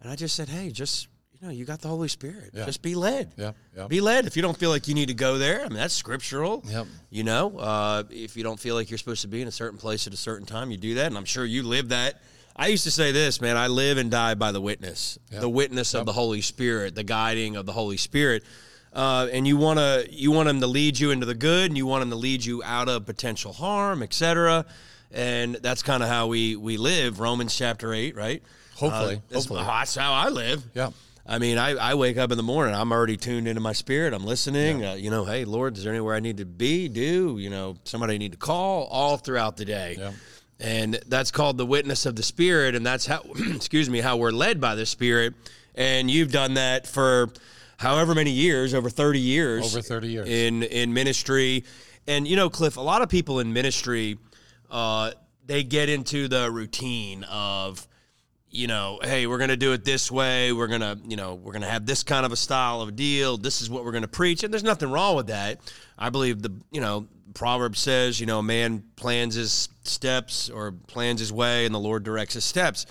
and 0.00 0.10
I 0.10 0.16
just 0.16 0.36
said, 0.36 0.48
hey, 0.48 0.70
just 0.70 1.08
you 1.32 1.46
know, 1.46 1.52
you 1.52 1.64
got 1.64 1.80
the 1.80 1.88
Holy 1.88 2.08
Spirit. 2.08 2.50
Yeah. 2.54 2.64
Just 2.64 2.82
be 2.82 2.94
led. 2.94 3.32
Yep, 3.36 3.56
yep. 3.76 3.88
Be 3.88 4.00
led. 4.00 4.26
If 4.26 4.36
you 4.36 4.42
don't 4.42 4.56
feel 4.56 4.70
like 4.70 4.86
you 4.88 4.94
need 4.94 5.08
to 5.08 5.14
go 5.14 5.36
there, 5.38 5.60
I 5.64 5.68
mean 5.68 5.78
that's 5.78 5.94
scriptural. 5.94 6.62
Yep. 6.66 6.86
You 7.10 7.24
know, 7.24 7.58
uh, 7.58 8.04
if 8.10 8.36
you 8.36 8.44
don't 8.44 8.60
feel 8.60 8.74
like 8.74 8.90
you're 8.90 8.98
supposed 8.98 9.22
to 9.22 9.28
be 9.28 9.42
in 9.42 9.48
a 9.48 9.52
certain 9.52 9.78
place 9.78 10.06
at 10.06 10.14
a 10.14 10.16
certain 10.16 10.46
time, 10.46 10.70
you 10.70 10.76
do 10.76 10.94
that, 10.94 11.06
and 11.06 11.16
I'm 11.16 11.24
sure 11.24 11.44
you 11.44 11.62
live 11.62 11.88
that. 11.88 12.22
I 12.56 12.68
used 12.68 12.84
to 12.84 12.90
say 12.90 13.10
this, 13.12 13.40
man. 13.40 13.56
I 13.56 13.66
live 13.66 13.98
and 13.98 14.10
die 14.10 14.34
by 14.34 14.52
the 14.52 14.60
witness, 14.60 15.18
the 15.30 15.48
witness 15.48 15.94
of 15.94 16.06
the 16.06 16.12
Holy 16.12 16.40
Spirit, 16.40 16.94
the 16.94 17.02
guiding 17.04 17.56
of 17.56 17.66
the 17.66 17.72
Holy 17.72 17.96
Spirit. 17.96 18.44
Uh, 18.92 19.26
and 19.32 19.44
you 19.46 19.56
want 19.56 19.80
to 19.80 20.06
you 20.08 20.30
want 20.30 20.48
him 20.48 20.60
to 20.60 20.68
lead 20.68 20.98
you 20.98 21.10
into 21.10 21.26
the 21.26 21.34
good, 21.34 21.70
and 21.70 21.76
you 21.76 21.84
want 21.86 22.02
him 22.02 22.10
to 22.10 22.16
lead 22.16 22.44
you 22.44 22.62
out 22.62 22.88
of 22.88 23.04
potential 23.06 23.52
harm, 23.52 24.02
etc. 24.04 24.64
And 25.10 25.56
that's 25.56 25.82
kind 25.82 26.02
of 26.02 26.08
how 26.08 26.28
we 26.28 26.54
we 26.54 26.76
live. 26.76 27.18
Romans 27.18 27.56
chapter 27.56 27.92
eight, 27.92 28.14
right? 28.14 28.40
Hopefully, 28.76 29.16
Uh, 29.16 29.20
that's, 29.30 29.44
hopefully. 29.46 29.62
that's 29.66 29.94
how 29.96 30.12
I 30.12 30.28
live. 30.28 30.62
Yeah. 30.74 30.90
I 31.26 31.38
mean, 31.38 31.56
I, 31.58 31.70
I 31.70 31.94
wake 31.94 32.18
up 32.18 32.30
in 32.32 32.36
the 32.36 32.42
morning. 32.42 32.74
I'm 32.74 32.92
already 32.92 33.16
tuned 33.16 33.48
into 33.48 33.60
my 33.60 33.72
spirit. 33.72 34.12
I'm 34.12 34.26
listening. 34.26 34.84
Uh, 34.84 34.92
you 34.94 35.10
know, 35.10 35.24
hey, 35.24 35.44
Lord, 35.46 35.76
is 35.78 35.82
there 35.84 35.92
anywhere 35.92 36.14
I 36.14 36.20
need 36.20 36.36
to 36.36 36.44
be, 36.44 36.86
do? 36.88 37.38
You 37.38 37.48
know, 37.48 37.76
somebody 37.84 38.14
I 38.14 38.18
need 38.18 38.32
to 38.32 38.38
call 38.38 38.84
all 38.88 39.16
throughout 39.16 39.56
the 39.56 39.64
day. 39.64 39.96
Yeah. 39.98 40.12
And 40.64 40.98
that's 41.08 41.30
called 41.30 41.58
the 41.58 41.66
witness 41.66 42.06
of 42.06 42.16
the 42.16 42.22
Spirit. 42.22 42.74
And 42.74 42.86
that's 42.86 43.04
how, 43.04 43.22
excuse 43.54 43.90
me, 43.90 44.00
how 44.00 44.16
we're 44.16 44.30
led 44.30 44.62
by 44.62 44.74
the 44.74 44.86
Spirit. 44.86 45.34
And 45.74 46.10
you've 46.10 46.32
done 46.32 46.54
that 46.54 46.86
for 46.86 47.28
however 47.76 48.14
many 48.14 48.30
years, 48.30 48.72
over 48.72 48.88
30 48.88 49.20
years. 49.20 49.74
Over 49.74 49.82
30 49.82 50.08
years. 50.08 50.28
In, 50.28 50.62
in 50.62 50.94
ministry. 50.94 51.64
And, 52.06 52.26
you 52.26 52.36
know, 52.36 52.48
Cliff, 52.48 52.78
a 52.78 52.80
lot 52.80 53.02
of 53.02 53.10
people 53.10 53.40
in 53.40 53.52
ministry, 53.52 54.16
uh, 54.70 55.10
they 55.44 55.64
get 55.64 55.90
into 55.90 56.28
the 56.28 56.50
routine 56.50 57.24
of, 57.24 57.86
you 58.48 58.66
know, 58.66 59.00
hey, 59.02 59.26
we're 59.26 59.36
going 59.36 59.50
to 59.50 59.58
do 59.58 59.74
it 59.74 59.84
this 59.84 60.10
way. 60.10 60.50
We're 60.54 60.68
going 60.68 60.80
to, 60.80 60.98
you 61.06 61.16
know, 61.16 61.34
we're 61.34 61.52
going 61.52 61.62
to 61.62 61.68
have 61.68 61.84
this 61.84 62.02
kind 62.02 62.24
of 62.24 62.32
a 62.32 62.36
style 62.36 62.80
of 62.80 62.88
a 62.88 62.92
deal. 62.92 63.36
This 63.36 63.60
is 63.60 63.68
what 63.68 63.84
we're 63.84 63.92
going 63.92 64.02
to 64.02 64.08
preach. 64.08 64.44
And 64.44 64.52
there's 64.52 64.64
nothing 64.64 64.90
wrong 64.90 65.14
with 65.14 65.26
that. 65.26 65.60
I 65.98 66.08
believe 66.08 66.40
the, 66.40 66.54
you 66.70 66.80
know, 66.80 67.06
proverb 67.34 67.76
says, 67.76 68.20
you 68.20 68.26
know, 68.26 68.40
man 68.40 68.84
plans 68.96 69.34
his 69.34 69.68
steps 69.82 70.48
or 70.48 70.72
plans 70.72 71.20
his 71.20 71.32
way 71.32 71.66
and 71.66 71.74
the 71.74 71.80
Lord 71.80 72.04
directs 72.04 72.34
his 72.34 72.44
steps. 72.44 72.86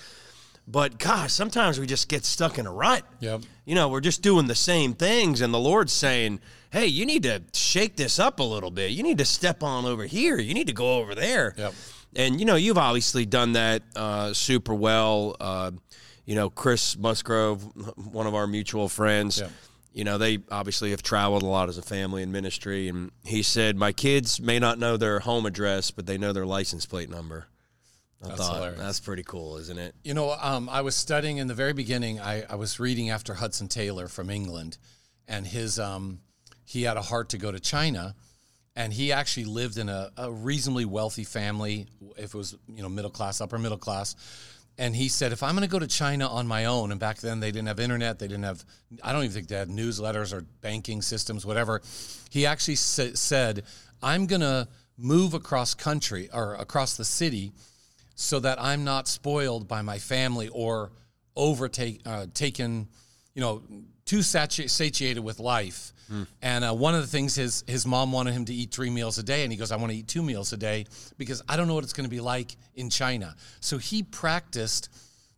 But 0.67 0.97
gosh, 0.97 1.33
sometimes 1.33 1.79
we 1.79 1.87
just 1.87 2.07
get 2.07 2.23
stuck 2.23 2.57
in 2.57 2.65
a 2.65 2.71
rut. 2.71 3.05
Yep. 3.19 3.41
You 3.65 3.75
know, 3.75 3.89
we're 3.89 4.01
just 4.01 4.21
doing 4.21 4.47
the 4.47 4.55
same 4.55 4.93
things 4.93 5.41
and 5.41 5.53
the 5.53 5.59
Lord's 5.59 5.91
saying, 5.91 6.39
"Hey, 6.71 6.85
you 6.85 7.05
need 7.05 7.23
to 7.23 7.43
shake 7.53 7.97
this 7.97 8.17
up 8.19 8.39
a 8.39 8.43
little 8.43 8.71
bit. 8.71 8.91
You 8.91 9.03
need 9.03 9.17
to 9.17 9.25
step 9.25 9.61
on 9.63 9.85
over 9.85 10.05
here. 10.05 10.39
You 10.39 10.53
need 10.53 10.67
to 10.67 10.73
go 10.73 10.99
over 10.99 11.15
there." 11.15 11.53
Yep. 11.57 11.73
And 12.15 12.39
you 12.39 12.45
know, 12.45 12.55
you've 12.55 12.77
obviously 12.77 13.25
done 13.25 13.53
that 13.53 13.83
uh, 13.95 14.33
super 14.33 14.73
well. 14.73 15.35
Uh, 15.39 15.71
you 16.25 16.35
know, 16.35 16.49
Chris 16.49 16.97
Musgrove, 16.97 17.61
one 17.97 18.27
of 18.27 18.35
our 18.35 18.47
mutual 18.47 18.87
friends. 18.87 19.39
Yep. 19.39 19.51
You 19.93 20.03
know, 20.03 20.17
they 20.17 20.39
obviously 20.51 20.89
have 20.91 21.03
traveled 21.03 21.43
a 21.43 21.45
lot 21.45 21.69
as 21.69 21.77
a 21.77 21.83
family 21.83 22.23
in 22.23 22.31
ministry, 22.31 22.89
and 22.89 23.11
he 23.23 23.43
said, 23.43 23.77
"My 23.77 23.91
kids 23.91 24.41
may 24.41 24.57
not 24.59 24.79
know 24.79 24.97
their 24.97 25.19
home 25.19 25.45
address, 25.45 25.91
but 25.91 26.07
they 26.07 26.17
know 26.17 26.33
their 26.33 26.45
license 26.45 26.85
plate 26.85 27.09
number." 27.09 27.45
I 28.23 28.29
That's 28.29 28.39
thought 28.39 28.55
hilarious. 28.55 28.79
that's 28.79 28.99
pretty 29.01 29.23
cool, 29.23 29.57
isn't 29.57 29.77
it? 29.77 29.95
You 30.03 30.13
know, 30.13 30.31
um, 30.41 30.69
I 30.69 30.81
was 30.81 30.95
studying 30.95 31.37
in 31.37 31.47
the 31.47 31.53
very 31.53 31.73
beginning. 31.73 32.19
I, 32.19 32.43
I 32.49 32.55
was 32.55 32.79
reading 32.79 33.09
after 33.09 33.33
Hudson 33.33 33.67
Taylor 33.67 34.07
from 34.07 34.29
England, 34.29 34.77
and 35.27 35.45
his 35.45 35.77
um, 35.77 36.19
he 36.65 36.83
had 36.83 36.97
a 36.97 37.01
heart 37.01 37.29
to 37.29 37.37
go 37.37 37.51
to 37.51 37.59
China, 37.59 38.15
and 38.75 38.93
he 38.93 39.11
actually 39.11 39.45
lived 39.45 39.77
in 39.77 39.89
a, 39.89 40.09
a 40.17 40.31
reasonably 40.31 40.85
wealthy 40.85 41.23
family, 41.25 41.87
if 42.17 42.33
it 42.33 42.37
was 42.37 42.55
you 42.67 42.81
know 42.81 42.89
middle 42.89 43.11
class, 43.11 43.41
upper 43.41 43.59
middle 43.59 43.77
class. 43.77 44.15
And 44.77 44.95
he 44.95 45.07
said, 45.07 45.31
if 45.31 45.43
I'm 45.43 45.55
going 45.55 45.67
to 45.67 45.71
go 45.71 45.77
to 45.77 45.87
China 45.87 46.27
on 46.27 46.47
my 46.47 46.65
own, 46.65 46.91
and 46.91 46.99
back 46.99 47.19
then 47.19 47.39
they 47.39 47.51
didn't 47.51 47.67
have 47.67 47.79
internet, 47.79 48.17
they 48.17 48.27
didn't 48.27 48.43
have, 48.43 48.65
I 49.03 49.13
don't 49.13 49.23
even 49.23 49.33
think 49.33 49.47
they 49.47 49.55
had 49.55 49.69
newsletters 49.69 50.33
or 50.33 50.45
banking 50.61 51.01
systems, 51.03 51.45
whatever. 51.45 51.81
He 52.31 52.47
actually 52.47 52.75
sa- 52.75 53.13
said, 53.13 53.63
I'm 54.01 54.25
going 54.25 54.41
to 54.41 54.67
move 54.97 55.35
across 55.35 55.73
country 55.75 56.29
or 56.33 56.55
across 56.55 56.97
the 56.97 57.05
city 57.05 57.51
so 58.15 58.39
that 58.39 58.59
I'm 58.61 58.83
not 58.83 59.07
spoiled 59.07 59.67
by 59.67 59.81
my 59.83 59.99
family 59.99 60.47
or 60.47 60.91
overtaken, 61.35 62.01
uh, 62.05 62.25
taken, 62.33 62.87
you 63.35 63.41
know, 63.41 63.61
too 64.05 64.21
sati- 64.21 64.67
satiated 64.67 65.23
with 65.23 65.39
life. 65.39 65.91
And 66.43 66.63
uh, 66.63 66.73
one 66.73 66.93
of 66.93 67.01
the 67.01 67.07
things 67.07 67.33
his 67.33 67.63
his 67.65 67.87
mom 67.87 68.11
wanted 68.11 68.33
him 68.35 68.45
to 68.45 68.53
eat 68.53 68.71
three 68.71 68.91
meals 68.91 69.17
a 69.17 69.23
day, 69.23 69.41
and 69.43 69.51
he 69.51 69.57
goes, 69.57 69.71
"I 69.71 69.77
want 69.77 69.91
to 69.91 69.97
eat 69.97 70.07
two 70.07 70.21
meals 70.21 70.53
a 70.53 70.57
day 70.57 70.85
because 71.17 71.41
I 71.49 71.57
don't 71.57 71.67
know 71.67 71.73
what 71.73 71.83
it's 71.83 71.93
going 71.93 72.05
to 72.05 72.15
be 72.15 72.19
like 72.19 72.55
in 72.75 72.91
China." 72.91 73.35
So 73.61 73.79
he 73.79 74.03
practiced 74.03 74.89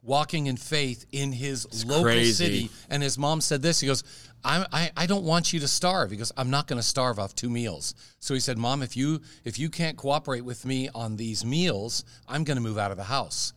walking 0.02 0.48
in 0.48 0.58
faith 0.58 1.06
in 1.12 1.32
his 1.32 1.86
local 1.86 2.04
crazy. 2.04 2.32
city. 2.32 2.70
And 2.90 3.02
his 3.02 3.18
mom 3.18 3.42
said 3.42 3.62
this. 3.62 3.80
He 3.80 3.88
goes, 3.88 4.04
I, 4.44 4.66
I, 4.72 4.92
I 4.96 5.06
don't 5.08 5.24
want 5.24 5.52
you 5.52 5.60
to 5.62 5.68
starve. 5.68 6.12
He 6.12 6.18
goes, 6.18 6.32
I'm 6.38 6.52
not 6.52 6.68
going 6.68 6.78
to 6.80 6.88
starve 6.88 7.18
off 7.18 7.34
two 7.34 7.50
meals. 7.50 7.96
So 8.20 8.34
he 8.36 8.40
said, 8.40 8.58
Mom, 8.58 8.84
if 8.84 8.96
you 8.96 9.22
if 9.44 9.58
you 9.58 9.70
can't 9.70 9.98
cooperate 9.98 10.46
with 10.46 10.66
me 10.66 10.90
on 10.94 11.16
these 11.18 11.44
meals, 11.44 12.06
I'm 12.28 12.44
going 12.44 12.58
to 12.58 12.62
move 12.62 12.78
out 12.78 12.92
of 12.92 12.98
the 12.98 13.04
house. 13.06 13.54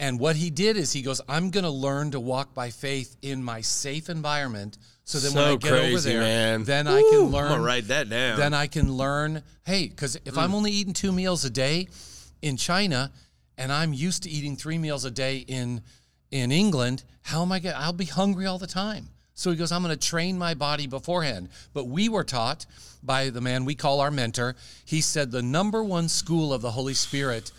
And 0.00 0.18
what 0.18 0.34
he 0.34 0.48
did 0.48 0.78
is 0.78 0.94
he 0.94 1.02
goes, 1.02 1.20
I'm 1.28 1.50
going 1.50 1.64
to 1.64 1.70
learn 1.70 2.12
to 2.12 2.20
walk 2.20 2.54
by 2.54 2.70
faith 2.70 3.18
in 3.20 3.44
my 3.44 3.60
safe 3.60 4.08
environment. 4.08 4.78
So 5.04 5.18
then 5.18 5.34
when 5.34 5.44
I 5.44 5.56
get 5.56 5.72
over 5.72 6.00
there, 6.00 6.20
man. 6.20 6.64
then 6.64 6.86
I 6.86 7.02
Woo, 7.02 7.10
can 7.10 7.20
I'm 7.20 7.30
learn. 7.30 7.48
gonna 7.50 7.62
write 7.62 7.88
that 7.88 8.08
down. 8.08 8.38
Then 8.38 8.54
I 8.54 8.66
can 8.66 8.90
learn. 8.94 9.42
Hey, 9.66 9.88
because 9.88 10.16
if 10.24 10.38
I'm 10.38 10.52
mm. 10.52 10.54
only 10.54 10.70
eating 10.70 10.94
two 10.94 11.12
meals 11.12 11.44
a 11.44 11.50
day 11.50 11.88
in 12.40 12.56
China, 12.56 13.12
and 13.58 13.70
I'm 13.70 13.92
used 13.92 14.22
to 14.22 14.30
eating 14.30 14.56
three 14.56 14.78
meals 14.78 15.04
a 15.04 15.10
day 15.10 15.38
in 15.38 15.82
in 16.30 16.50
England, 16.50 17.04
how 17.22 17.42
am 17.42 17.52
I 17.52 17.58
going 17.58 17.74
to, 17.74 17.80
I'll 17.80 17.92
be 17.92 18.06
hungry 18.06 18.46
all 18.46 18.58
the 18.58 18.66
time. 18.66 19.08
So 19.34 19.50
he 19.50 19.56
goes, 19.56 19.72
I'm 19.72 19.82
going 19.82 19.96
to 19.96 20.08
train 20.08 20.38
my 20.38 20.54
body 20.54 20.86
beforehand. 20.86 21.48
But 21.74 21.88
we 21.88 22.08
were 22.08 22.24
taught 22.24 22.64
by 23.02 23.30
the 23.30 23.40
man 23.40 23.64
we 23.64 23.74
call 23.74 24.00
our 24.00 24.10
mentor. 24.10 24.54
He 24.84 25.00
said 25.00 25.30
the 25.30 25.42
number 25.42 25.82
one 25.82 26.08
school 26.08 26.54
of 26.54 26.62
the 26.62 26.70
Holy 26.70 26.94
Spirit 26.94 27.50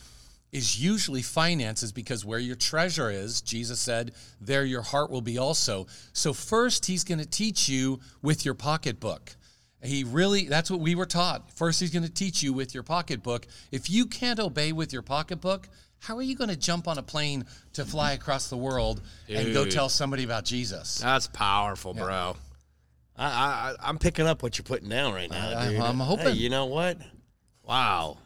is 0.51 0.81
usually 0.83 1.21
finances 1.21 1.91
because 1.91 2.25
where 2.25 2.39
your 2.39 2.55
treasure 2.57 3.09
is, 3.09 3.41
Jesus 3.41 3.79
said, 3.79 4.11
there 4.41 4.65
your 4.65 4.81
heart 4.81 5.09
will 5.09 5.21
be 5.21 5.37
also. 5.37 5.87
So 6.13 6.33
first 6.33 6.85
he's 6.85 7.03
going 7.05 7.19
to 7.19 7.25
teach 7.25 7.69
you 7.69 7.99
with 8.21 8.43
your 8.43 8.53
pocketbook. 8.53 9.35
He 9.83 10.03
really 10.03 10.45
that's 10.47 10.69
what 10.69 10.79
we 10.79 10.93
were 10.93 11.05
taught. 11.07 11.51
First 11.57 11.79
he's 11.79 11.89
going 11.91 12.03
to 12.03 12.11
teach 12.11 12.43
you 12.43 12.53
with 12.53 12.73
your 12.73 12.83
pocketbook. 12.83 13.47
If 13.71 13.89
you 13.89 14.05
can't 14.05 14.39
obey 14.39 14.73
with 14.73 14.93
your 14.93 15.01
pocketbook, 15.01 15.67
how 15.99 16.17
are 16.17 16.21
you 16.21 16.35
going 16.35 16.49
to 16.49 16.55
jump 16.57 16.87
on 16.87 16.97
a 16.97 17.03
plane 17.03 17.45
to 17.73 17.85
fly 17.85 18.11
across 18.13 18.49
the 18.49 18.57
world 18.57 19.01
and 19.29 19.53
go 19.53 19.65
tell 19.65 19.87
somebody 19.89 20.23
about 20.23 20.45
Jesus? 20.45 20.99
That's 20.99 21.27
powerful, 21.27 21.93
bro. 21.93 22.35
I, 23.17 23.25
I 23.25 23.75
I'm 23.81 23.97
picking 23.97 24.27
up 24.27 24.43
what 24.43 24.57
you're 24.57 24.63
putting 24.63 24.89
down 24.89 25.13
right 25.13 25.29
now. 25.29 25.57
I- 25.59 25.69
dude. 25.71 25.79
I'm 25.79 25.99
hoping. 25.99 26.25
Hey, 26.27 26.31
you 26.33 26.49
know 26.49 26.65
what? 26.65 26.97
Wow, 27.63 28.17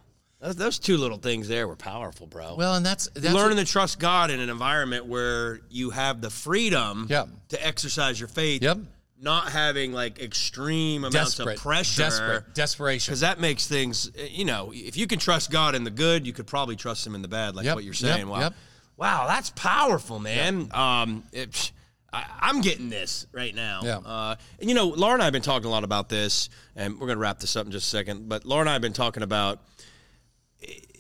those, 0.46 0.56
those 0.56 0.80
two 0.80 0.98
little 0.98 1.18
things 1.18 1.48
there 1.48 1.68
were 1.68 1.76
powerful, 1.76 2.28
bro. 2.28 2.56
Well, 2.56 2.76
and 2.76 2.86
that's 2.86 3.10
that's 3.14 3.34
Learning 3.34 3.58
what- 3.58 3.66
to 3.68 3.72
trust 3.72 4.00
God 4.00 4.30
in 4.32 4.40
an 4.40 4.50
environment 4.50 5.06
where 5.06 5.60
you 5.70 5.90
have 5.92 6.22
the 6.22 6.30
freedom 6.30 7.08
Yep. 7.10 7.30
to 7.50 7.66
exercise 7.66 8.20
your 8.20 8.30
faith. 8.30 8.62
Yep. 8.62 8.78
Not 9.20 9.52
having 9.52 9.94
like 9.94 10.20
extreme 10.20 11.04
amounts 11.06 11.36
desperate 11.38 11.56
of 11.58 11.62
pressure. 11.64 12.02
desperate 12.02 12.54
desperation. 12.54 13.12
Because 13.12 13.22
that 13.22 13.40
makes 13.40 13.66
things, 13.68 14.10
uh, 14.20 14.24
you 14.30 14.46
know, 14.46 14.72
if 14.76 14.98
you 14.98 15.08
can 15.08 15.20
trust 15.20 15.52
God 15.52 15.74
in 15.74 15.84
the 15.84 15.90
good, 15.90 16.28
you 16.28 16.34
could 16.34 16.48
probably 16.48 16.76
trust 16.76 17.08
Him 17.08 17.16
in 17.16 17.22
the 17.22 17.28
bad, 17.30 17.56
like 17.56 17.66
Yep, 17.66 17.76
what 17.76 17.84
you're 17.86 17.94
saying. 17.94 18.28
wow, 18.28 18.52
wow, 18.98 19.26
that's 19.28 19.52
powerful, 19.52 20.20
man. 20.20 20.70
Um, 20.74 21.24
it, 21.32 21.72
I, 22.12 22.26
I'm 22.42 22.62
getting 22.62 22.90
this 22.90 23.26
right 23.32 23.56
now. 23.56 23.82
Yeah. 23.84 23.98
Uh, 23.98 24.36
and 24.60 24.70
you 24.70 24.76
know, 24.76 24.88
Laura 24.88 25.14
and 25.14 25.22
I 25.22 25.26
have 25.26 25.34
been 25.34 25.42
talking 25.42 25.68
a 25.68 25.72
lot 25.72 25.84
about 25.86 26.10
this, 26.10 26.50
and 26.76 27.00
we're 27.00 27.08
gonna 27.08 27.20
wrap 27.20 27.40
this 27.40 27.56
up 27.56 27.66
in 27.66 27.72
just 27.72 27.88
a 27.88 27.90
second. 27.90 28.28
But 28.30 28.46
Laura 28.46 28.62
and 28.62 28.70
I 28.70 28.74
have 28.74 28.82
been 28.82 28.94
talking 28.94 29.24
about 29.24 29.60
eh, 29.80 29.84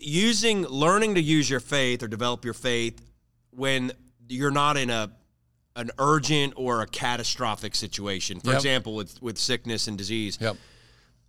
using, 0.06 0.64
learning 0.68 1.16
to 1.16 1.22
use 1.22 1.50
your 1.50 1.60
faith 1.60 2.04
or 2.04 2.08
develop 2.08 2.46
your 2.46 2.54
faith 2.54 3.02
when 3.52 3.92
you're 4.28 4.52
not 4.52 4.78
in 4.78 4.90
a 4.90 5.12
an 5.78 5.92
urgent 6.00 6.54
or 6.56 6.82
a 6.82 6.88
catastrophic 6.88 7.76
situation. 7.76 8.40
For 8.40 8.52
Yep. 8.52 8.56
example, 8.56 8.96
with 8.96 9.22
with 9.22 9.38
sickness 9.38 9.88
and 9.88 9.98
disease 9.98 10.38
Yep. 10.40 10.56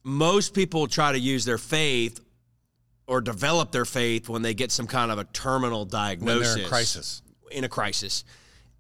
most 0.05 0.55
people 0.55 0.87
try 0.87 1.11
to 1.13 1.19
use 1.19 1.45
their 1.45 1.59
faith 1.59 2.21
or 3.09 3.21
develop 3.21 3.73
their 3.73 3.85
faith 3.85 4.29
when 4.29 4.43
they 4.43 4.55
get 4.55 4.71
some 4.71 4.87
kind 4.87 5.11
of 5.11 5.19
a 5.19 5.25
terminal 5.25 5.85
diagnosis. 5.85 6.49
When 6.49 6.57
they're 6.57 6.65
in 6.65 6.69
crisis. 6.69 7.23
in 7.51 7.65
a 7.65 7.69
crisis 7.69 8.25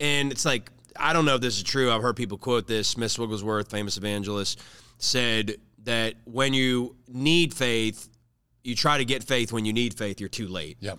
and 0.01 0.31
it's 0.33 0.45
like 0.45 0.71
i 0.99 1.13
don't 1.13 1.25
know 1.25 1.37
if 1.37 1.41
this 1.41 1.57
is 1.57 1.63
true 1.63 1.91
i've 1.93 2.03
heard 2.03 2.17
people 2.17 2.37
quote 2.37 2.67
this 2.67 2.89
smith 2.89 3.17
wigglesworth 3.19 3.71
famous 3.71 3.97
evangelist 3.97 4.61
said 4.99 5.57
that 5.85 6.15
when 6.25 6.53
you 6.53 6.97
need 7.09 7.55
faith 7.55 8.09
you 8.67 8.75
try 8.75 8.99
to 8.99 9.05
get 9.05 9.23
faith 9.25 9.53
when 9.53 9.65
you 9.65 9.73
need 9.73 9.95
faith 9.95 10.21
you're 10.21 10.29
too 10.29 10.49
late 10.49 10.77
Yep. 10.81 10.99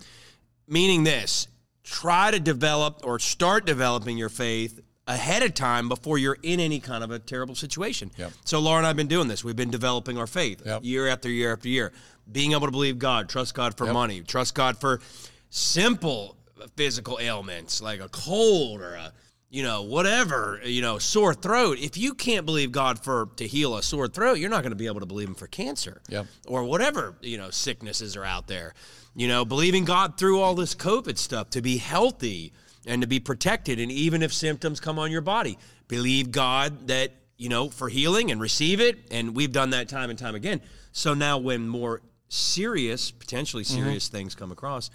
meaning 0.66 1.04
this 1.04 1.48
try 1.84 2.30
to 2.30 2.40
develop 2.40 3.00
or 3.04 3.18
start 3.18 3.64
developing 3.66 4.18
your 4.18 4.28
faith 4.28 4.80
ahead 5.06 5.42
of 5.42 5.54
time 5.54 5.88
before 5.88 6.18
you're 6.18 6.36
in 6.42 6.60
any 6.60 6.80
kind 6.80 7.02
of 7.02 7.10
a 7.10 7.18
terrible 7.18 7.54
situation. 7.54 8.10
Yep. 8.18 8.30
So 8.44 8.58
Laura 8.58 8.76
and 8.76 8.86
I've 8.86 8.94
been 8.96 9.06
doing 9.06 9.26
this. 9.26 9.42
We've 9.42 9.56
been 9.56 9.70
developing 9.70 10.18
our 10.18 10.26
faith 10.26 10.60
Yep. 10.66 10.84
year 10.84 11.08
after 11.08 11.30
year 11.30 11.50
after 11.50 11.66
year. 11.68 11.92
Being 12.30 12.52
able 12.52 12.66
to 12.66 12.70
believe 12.70 12.98
God, 12.98 13.26
trust 13.30 13.54
God 13.54 13.74
for 13.74 13.86
Yep. 13.86 13.94
money, 13.94 14.20
trust 14.20 14.54
God 14.54 14.76
for 14.78 15.00
simple 15.48 16.36
physical 16.76 17.18
ailments 17.22 17.80
like 17.80 18.00
a 18.00 18.08
cold 18.10 18.82
or 18.82 18.96
a 18.96 19.12
you 19.50 19.62
know 19.62 19.82
whatever 19.82 20.60
you 20.64 20.82
know 20.82 20.98
sore 20.98 21.32
throat 21.34 21.78
if 21.78 21.96
you 21.96 22.14
can't 22.14 22.44
believe 22.44 22.70
god 22.70 22.98
for 23.02 23.28
to 23.36 23.46
heal 23.46 23.76
a 23.76 23.82
sore 23.82 24.08
throat 24.08 24.34
you're 24.34 24.50
not 24.50 24.62
going 24.62 24.72
to 24.72 24.76
be 24.76 24.86
able 24.86 25.00
to 25.00 25.06
believe 25.06 25.28
him 25.28 25.34
for 25.34 25.46
cancer 25.46 26.00
Yep. 26.08 26.26
or 26.46 26.64
whatever 26.64 27.14
you 27.22 27.38
know 27.38 27.50
sicknesses 27.50 28.16
are 28.16 28.24
out 28.24 28.46
there. 28.46 28.74
You 29.14 29.26
know 29.28 29.44
believing 29.44 29.84
god 29.84 30.18
through 30.18 30.40
all 30.40 30.54
this 30.54 30.74
covid 30.74 31.18
stuff 31.18 31.50
to 31.50 31.62
be 31.62 31.78
healthy 31.78 32.52
and 32.86 33.02
to 33.02 33.08
be 33.08 33.20
protected 33.20 33.80
and 33.80 33.90
even 33.90 34.22
if 34.22 34.32
symptoms 34.32 34.80
come 34.80 34.98
on 34.98 35.10
your 35.10 35.22
body 35.22 35.58
believe 35.88 36.30
god 36.30 36.88
that 36.88 37.12
you 37.36 37.48
know 37.48 37.68
for 37.70 37.88
healing 37.88 38.30
and 38.30 38.40
receive 38.40 38.80
it 38.80 38.98
and 39.10 39.34
we've 39.34 39.52
done 39.52 39.70
that 39.70 39.88
time 39.88 40.10
and 40.10 40.18
time 40.18 40.34
again. 40.34 40.60
So 40.92 41.14
now 41.14 41.38
when 41.38 41.68
more 41.68 42.02
serious 42.28 43.10
potentially 43.10 43.64
mm-hmm. 43.64 43.82
serious 43.82 44.08
things 44.08 44.34
come 44.34 44.52
across 44.52 44.90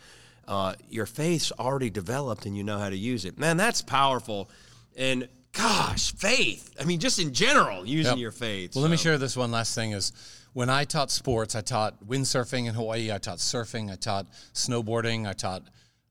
uh, 0.47 0.73
your 0.89 1.05
faith's 1.05 1.51
already 1.53 1.89
developed 1.89 2.45
and 2.45 2.55
you 2.57 2.63
know 2.63 2.77
how 2.77 2.89
to 2.89 2.97
use 2.97 3.25
it. 3.25 3.38
Man 3.38 3.57
that's 3.57 3.81
powerful. 3.81 4.50
And 4.95 5.27
gosh 5.53 6.13
faith. 6.13 6.75
I 6.79 6.83
mean 6.85 7.00
just 7.00 7.19
in 7.19 7.33
general 7.33 7.85
using 7.85 8.13
Yep. 8.13 8.21
your 8.21 8.31
faith 8.31 8.75
Well, 8.75 8.81
let 8.81 8.91
me 8.91 8.97
share 8.97 9.17
this 9.17 9.38
one 9.38 9.51
last 9.51 9.75
thing 9.75 9.91
is 9.91 10.12
when 10.53 10.69
I 10.69 10.83
taught 10.83 11.09
sports, 11.09 11.55
I 11.55 11.62
taught 11.62 12.05
windsurfing 12.05 12.67
in 12.67 12.75
Hawaii, 12.75 13.12
I 13.12 13.17
taught 13.17 13.39
surfing, 13.39 13.91
I 13.91 13.95
taught 13.95 14.27
snowboarding, 14.53 15.27
I 15.27 15.33
taught 15.33 15.63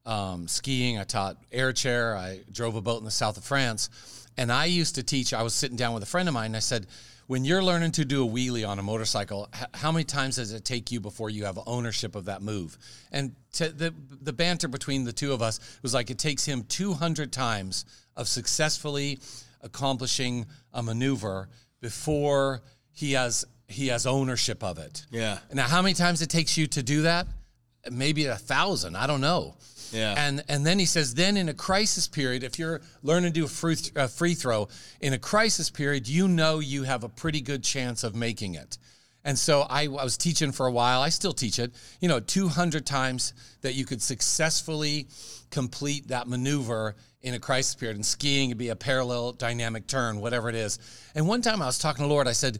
um, 0.04 0.48
skiing, 0.48 0.98
I 0.98 1.04
taught 1.04 1.36
air 1.50 1.72
chair, 1.72 2.16
I 2.16 2.40
drove 2.50 2.74
a 2.76 2.80
boat 2.80 2.98
in 2.98 3.04
the 3.04 3.10
south 3.10 3.36
of 3.36 3.44
France. 3.44 3.90
And 4.36 4.50
I 4.50 4.64
used 4.64 4.94
to 4.94 5.02
teach, 5.02 5.34
I 5.34 5.42
was 5.42 5.54
sitting 5.54 5.76
down 5.76 5.94
with 5.94 6.02
a 6.02 6.06
friend 6.06 6.28
of 6.28 6.34
mine, 6.34 6.46
and 6.46 6.56
I 6.56 6.60
said, 6.60 6.86
when 7.26 7.44
you're 7.44 7.62
learning 7.62 7.92
to 7.92 8.04
do 8.04 8.26
a 8.26 8.28
wheelie 8.28 8.66
on 8.66 8.78
a 8.78 8.82
motorcycle, 8.82 9.48
h- 9.54 9.66
how 9.74 9.92
many 9.92 10.04
times 10.04 10.36
does 10.36 10.52
it 10.52 10.64
take 10.64 10.90
you 10.90 11.00
before 11.00 11.30
you 11.30 11.44
have 11.44 11.58
ownership 11.66 12.14
of 12.14 12.26
that 12.26 12.42
move? 12.42 12.76
And 13.10 13.34
to, 13.54 13.68
the 13.68 13.94
the 14.20 14.32
banter 14.32 14.68
between 14.68 15.04
the 15.04 15.12
two 15.12 15.32
of 15.32 15.40
us 15.40 15.60
was 15.82 15.94
like 15.94 16.10
it 16.10 16.18
takes 16.18 16.44
him 16.44 16.64
200 16.64 17.32
times 17.32 17.84
of 18.16 18.28
successfully 18.28 19.20
accomplishing 19.62 20.46
a 20.72 20.82
maneuver 20.82 21.48
before 21.80 22.62
he 22.90 23.12
has 23.12 23.44
he 23.68 23.86
has 23.88 24.06
ownership 24.06 24.62
of 24.62 24.78
it. 24.78 25.06
Yeah. 25.10 25.38
Now, 25.52 25.68
how 25.68 25.80
many 25.80 25.94
times 25.94 26.20
it 26.22 26.28
takes 26.28 26.58
you 26.58 26.66
to 26.68 26.82
do 26.82 27.02
that? 27.02 27.26
Maybe 27.90 28.26
a 28.26 28.36
thousand. 28.36 28.96
I 28.96 29.06
don't 29.06 29.20
know. 29.22 29.54
Yeah. 29.92 30.14
And 30.16 30.42
and 30.48 30.66
then 30.66 30.78
he 30.78 30.86
says, 30.86 31.14
then 31.14 31.36
in 31.36 31.48
a 31.48 31.54
crisis 31.54 32.08
period, 32.08 32.42
if 32.42 32.58
you're 32.58 32.80
learning 33.02 33.32
to 33.32 33.40
do 33.40 33.44
a 33.44 33.48
free, 33.48 33.76
a 33.94 34.08
free 34.08 34.34
throw, 34.34 34.68
in 35.00 35.12
a 35.12 35.18
crisis 35.18 35.70
period, 35.70 36.08
you 36.08 36.28
know 36.28 36.58
you 36.58 36.84
have 36.84 37.04
a 37.04 37.08
pretty 37.08 37.40
good 37.40 37.62
chance 37.62 38.02
of 38.02 38.14
making 38.14 38.54
it. 38.54 38.78
And 39.24 39.38
so 39.38 39.60
I, 39.62 39.82
I 39.82 39.86
was 39.86 40.16
teaching 40.16 40.50
for 40.50 40.66
a 40.66 40.72
while. 40.72 41.00
I 41.00 41.10
still 41.10 41.32
teach 41.32 41.58
it. 41.58 41.72
You 42.00 42.08
know, 42.08 42.18
200 42.18 42.84
times 42.84 43.34
that 43.60 43.74
you 43.74 43.84
could 43.84 44.02
successfully 44.02 45.06
complete 45.50 46.08
that 46.08 46.26
maneuver 46.26 46.96
in 47.20 47.34
a 47.34 47.38
crisis 47.38 47.74
period. 47.76 47.96
And 47.96 48.04
skiing 48.04 48.48
would 48.48 48.58
be 48.58 48.70
a 48.70 48.76
parallel 48.76 49.32
dynamic 49.32 49.86
turn, 49.86 50.20
whatever 50.20 50.48
it 50.48 50.56
is. 50.56 50.78
And 51.14 51.28
one 51.28 51.40
time 51.40 51.62
I 51.62 51.66
was 51.66 51.78
talking 51.78 52.04
to 52.04 52.08
Lord. 52.08 52.26
I 52.26 52.32
said, 52.32 52.58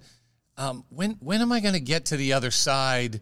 um, 0.56 0.84
when 0.90 1.12
when 1.20 1.40
am 1.40 1.50
I 1.50 1.60
going 1.60 1.74
to 1.74 1.80
get 1.80 2.06
to 2.06 2.16
the 2.16 2.34
other 2.34 2.50
side 2.50 3.20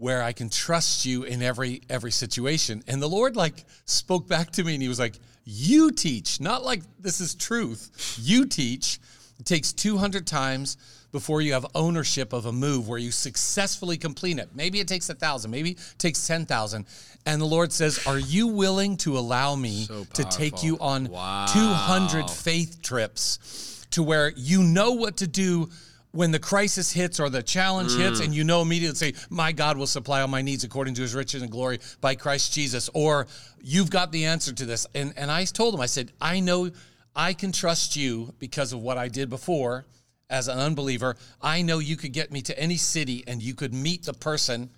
where 0.00 0.22
I 0.22 0.32
can 0.32 0.48
trust 0.48 1.04
you 1.04 1.22
in 1.24 1.42
every 1.42 1.82
every 1.88 2.10
situation? 2.10 2.82
And 2.88 3.00
the 3.00 3.08
Lord 3.08 3.36
like 3.36 3.64
spoke 3.84 4.26
back 4.26 4.50
to 4.52 4.64
me 4.64 4.74
and 4.74 4.82
he 4.82 4.88
was 4.88 4.98
like, 4.98 5.14
"You 5.44 5.90
teach, 5.92 6.40
not 6.40 6.64
like 6.64 6.82
this 6.98 7.20
is 7.20 7.34
truth. 7.34 8.18
You 8.20 8.46
teach. 8.46 8.98
It 9.38 9.46
takes 9.46 9.72
200 9.72 10.26
times 10.26 10.76
before 11.12 11.40
you 11.40 11.54
have 11.54 11.66
ownership 11.74 12.32
of 12.32 12.46
a 12.46 12.52
move 12.52 12.88
where 12.88 12.98
you 12.98 13.10
successfully 13.10 13.96
complete 13.96 14.38
it. 14.38 14.50
Maybe 14.54 14.80
it 14.80 14.86
takes 14.86 15.08
a 15.10 15.14
thousand, 15.14 15.50
maybe 15.50 15.72
it 15.72 15.94
takes 15.98 16.26
10,000. 16.26 16.86
And 17.26 17.40
the 17.40 17.46
Lord 17.46 17.72
says, 17.72 18.06
Are 18.06 18.18
you 18.18 18.46
willing 18.48 18.96
to 18.98 19.18
allow 19.18 19.56
me 19.56 19.86
So 19.86 20.04
to 20.14 20.24
take 20.24 20.62
you 20.62 20.78
on 20.78 21.08
Wow. 21.08 21.46
200 21.46 22.30
faith 22.30 22.80
trips 22.82 23.86
to 23.90 24.02
where 24.02 24.32
you 24.36 24.62
know 24.62 24.92
what 24.92 25.16
to 25.18 25.26
do 25.26 25.70
when 26.12 26.30
the 26.30 26.38
crisis 26.38 26.92
hits 26.92 27.20
or 27.20 27.30
the 27.30 27.42
challenge 27.42 27.94
hits 27.96 28.20
mm. 28.20 28.24
and 28.24 28.34
you 28.34 28.44
know 28.44 28.62
immediately 28.62 28.96
say 28.96 29.14
my 29.30 29.52
god 29.52 29.76
will 29.76 29.86
supply 29.86 30.20
all 30.20 30.28
my 30.28 30.42
needs 30.42 30.64
according 30.64 30.94
to 30.94 31.02
his 31.02 31.14
riches 31.14 31.42
and 31.42 31.50
glory 31.50 31.78
by 32.00 32.14
christ 32.14 32.52
jesus 32.52 32.90
or 32.94 33.26
you've 33.60 33.90
got 33.90 34.10
the 34.10 34.24
answer 34.24 34.52
to 34.52 34.64
this. 34.64 34.86
And, 34.94 35.12
and 35.16 35.30
i 35.30 35.44
told 35.44 35.74
him 35.74 35.80
i 35.80 35.86
said 35.86 36.12
i 36.20 36.40
know 36.40 36.70
i 37.14 37.32
can 37.32 37.52
trust 37.52 37.96
you 37.96 38.34
because 38.38 38.72
of 38.72 38.80
what 38.80 38.98
i 38.98 39.08
did 39.08 39.30
before 39.30 39.86
as 40.30 40.48
an 40.48 40.58
unbeliever. 40.58 41.16
I 41.42 41.62
know 41.62 41.80
you 41.80 41.96
could 41.96 42.12
get 42.12 42.30
me 42.30 42.40
to 42.42 42.58
any 42.58 42.76
city 42.76 43.24
and 43.26 43.42
you 43.42 43.54
could 43.54 43.74
meet 43.74 44.04
the 44.04 44.14
person 44.14 44.70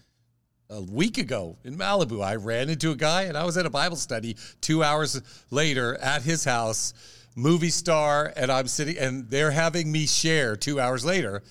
a 0.71 0.81
week 0.81 1.19
ago 1.19 1.59
in 1.65 1.77
Malibu, 1.77 2.25
I 2.25 2.37
ran 2.37 2.71
into 2.71 2.93
a 2.93 2.97
guy 2.97 3.25
and 3.25 3.37
I 3.37 3.45
was 3.45 3.59
at 3.59 3.67
a 3.67 3.71
Bible 3.71 3.97
study 3.97 4.37
two 4.63 4.83
hours 4.83 5.21
later 5.51 5.97
at 5.97 6.23
his 6.23 6.45
house, 6.45 6.95
movie 7.35 7.71
star, 7.71 8.33
and 8.37 8.51
I'm 8.51 8.69
sitting 8.69 8.99
and 8.99 9.29
they're 9.31 9.51
having 9.51 9.91
me 9.91 10.07
share 10.07 10.57
two 10.57 10.81
hours 10.81 11.05
later. 11.05 11.43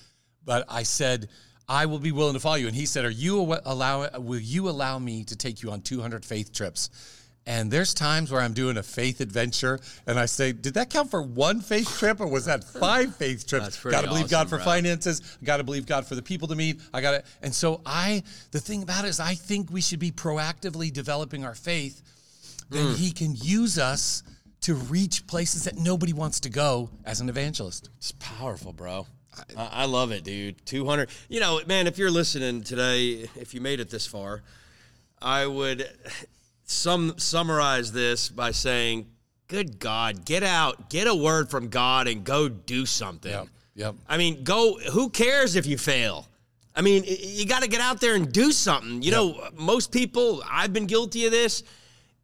But 0.44 0.64
I 0.68 0.82
said, 0.82 1.28
I 1.68 1.86
will 1.86 1.98
be 1.98 2.12
willing 2.12 2.34
to 2.34 2.40
follow 2.40 2.56
you. 2.56 2.66
And 2.66 2.76
he 2.76 2.86
said, 2.86 3.04
Are 3.04 3.10
you 3.10 3.56
allow 3.64 4.08
will 4.18 4.40
you 4.40 4.68
allow 4.68 4.98
me 4.98 5.24
to 5.24 5.36
take 5.36 5.62
you 5.62 5.70
on 5.70 5.80
200 5.80 6.24
faith 6.24 6.52
trips? 6.52 6.90
And 7.44 7.72
there's 7.72 7.92
times 7.92 8.30
where 8.30 8.40
I'm 8.40 8.52
doing 8.52 8.76
a 8.76 8.84
faith 8.84 9.20
adventure 9.20 9.80
and 10.06 10.16
I 10.16 10.26
say, 10.26 10.52
Did 10.52 10.74
that 10.74 10.90
count 10.90 11.10
for 11.10 11.22
one 11.22 11.60
faith 11.60 11.88
trip 11.98 12.20
or 12.20 12.28
was 12.28 12.44
that 12.44 12.62
five 12.62 13.16
faith 13.18 13.46
trips? 13.48 13.76
Pretty 13.76 13.96
Gotta 13.96 14.08
believe 14.08 14.28
God 14.28 14.48
for 14.48 14.58
finances. 14.58 15.38
I 15.40 15.44
got 15.44 15.56
to 15.56 15.64
believe 15.64 15.86
God 15.86 16.06
for 16.06 16.14
the 16.14 16.22
people 16.22 16.46
to 16.48 16.54
meet. 16.54 16.80
I 16.94 17.00
got 17.00 17.12
to, 17.12 17.24
and 17.42 17.52
so 17.52 17.80
I, 17.84 18.22
the 18.52 18.60
thing 18.60 18.82
about 18.84 19.04
it 19.04 19.08
is, 19.08 19.18
I 19.18 19.34
think 19.34 19.72
we 19.72 19.80
should 19.80 19.98
be 19.98 20.12
proactively 20.12 20.92
developing 20.92 21.44
our 21.44 21.54
faith. 21.54 22.02
Then 22.70 22.88
Hmm. 22.88 22.94
He 22.94 23.10
can 23.10 23.34
use 23.34 23.76
us 23.78 24.22
to 24.62 24.74
reach 24.74 25.26
places 25.26 25.64
that 25.64 25.76
nobody 25.76 26.12
wants 26.12 26.40
to 26.40 26.48
go 26.48 26.88
as 27.04 27.20
an 27.20 27.28
evangelist. 27.28 27.90
It's 27.98 28.12
powerful, 28.12 28.72
bro. 28.72 29.06
I, 29.56 29.68
I 29.72 29.84
love 29.86 30.10
it, 30.12 30.24
dude. 30.24 30.64
200. 30.66 31.10
You 31.28 31.40
know, 31.40 31.60
man, 31.66 31.86
if 31.86 31.98
you're 31.98 32.10
listening 32.10 32.62
today, 32.62 33.28
if 33.36 33.54
you 33.54 33.60
made 33.60 33.80
it 33.80 33.90
this 33.90 34.06
far, 34.06 34.42
I 35.20 35.46
would 35.46 35.88
some 36.64 37.18
summarize 37.18 37.92
this 37.92 38.28
by 38.28 38.50
saying, 38.50 39.06
"Good 39.48 39.78
God, 39.78 40.24
get 40.24 40.42
out, 40.42 40.90
get 40.90 41.06
a 41.06 41.14
word 41.14 41.50
from 41.50 41.68
God, 41.68 42.08
and 42.08 42.24
go 42.24 42.48
do 42.48 42.86
something." 42.86 43.30
Yep. 43.30 43.48
Yep. 43.74 43.94
I 44.08 44.16
mean, 44.18 44.44
go. 44.44 44.78
Who 44.92 45.08
cares 45.10 45.56
if 45.56 45.66
you 45.66 45.78
fail? 45.78 46.28
I 46.74 46.80
mean, 46.80 47.04
you 47.06 47.46
got 47.46 47.62
to 47.62 47.68
get 47.68 47.80
out 47.80 48.00
there 48.00 48.14
and 48.14 48.32
do 48.32 48.50
something. 48.50 49.02
You 49.02 49.10
know, 49.10 49.48
most 49.56 49.92
people. 49.92 50.42
I've 50.48 50.72
been 50.72 50.86
guilty 50.86 51.26
of 51.26 51.32
this. 51.32 51.62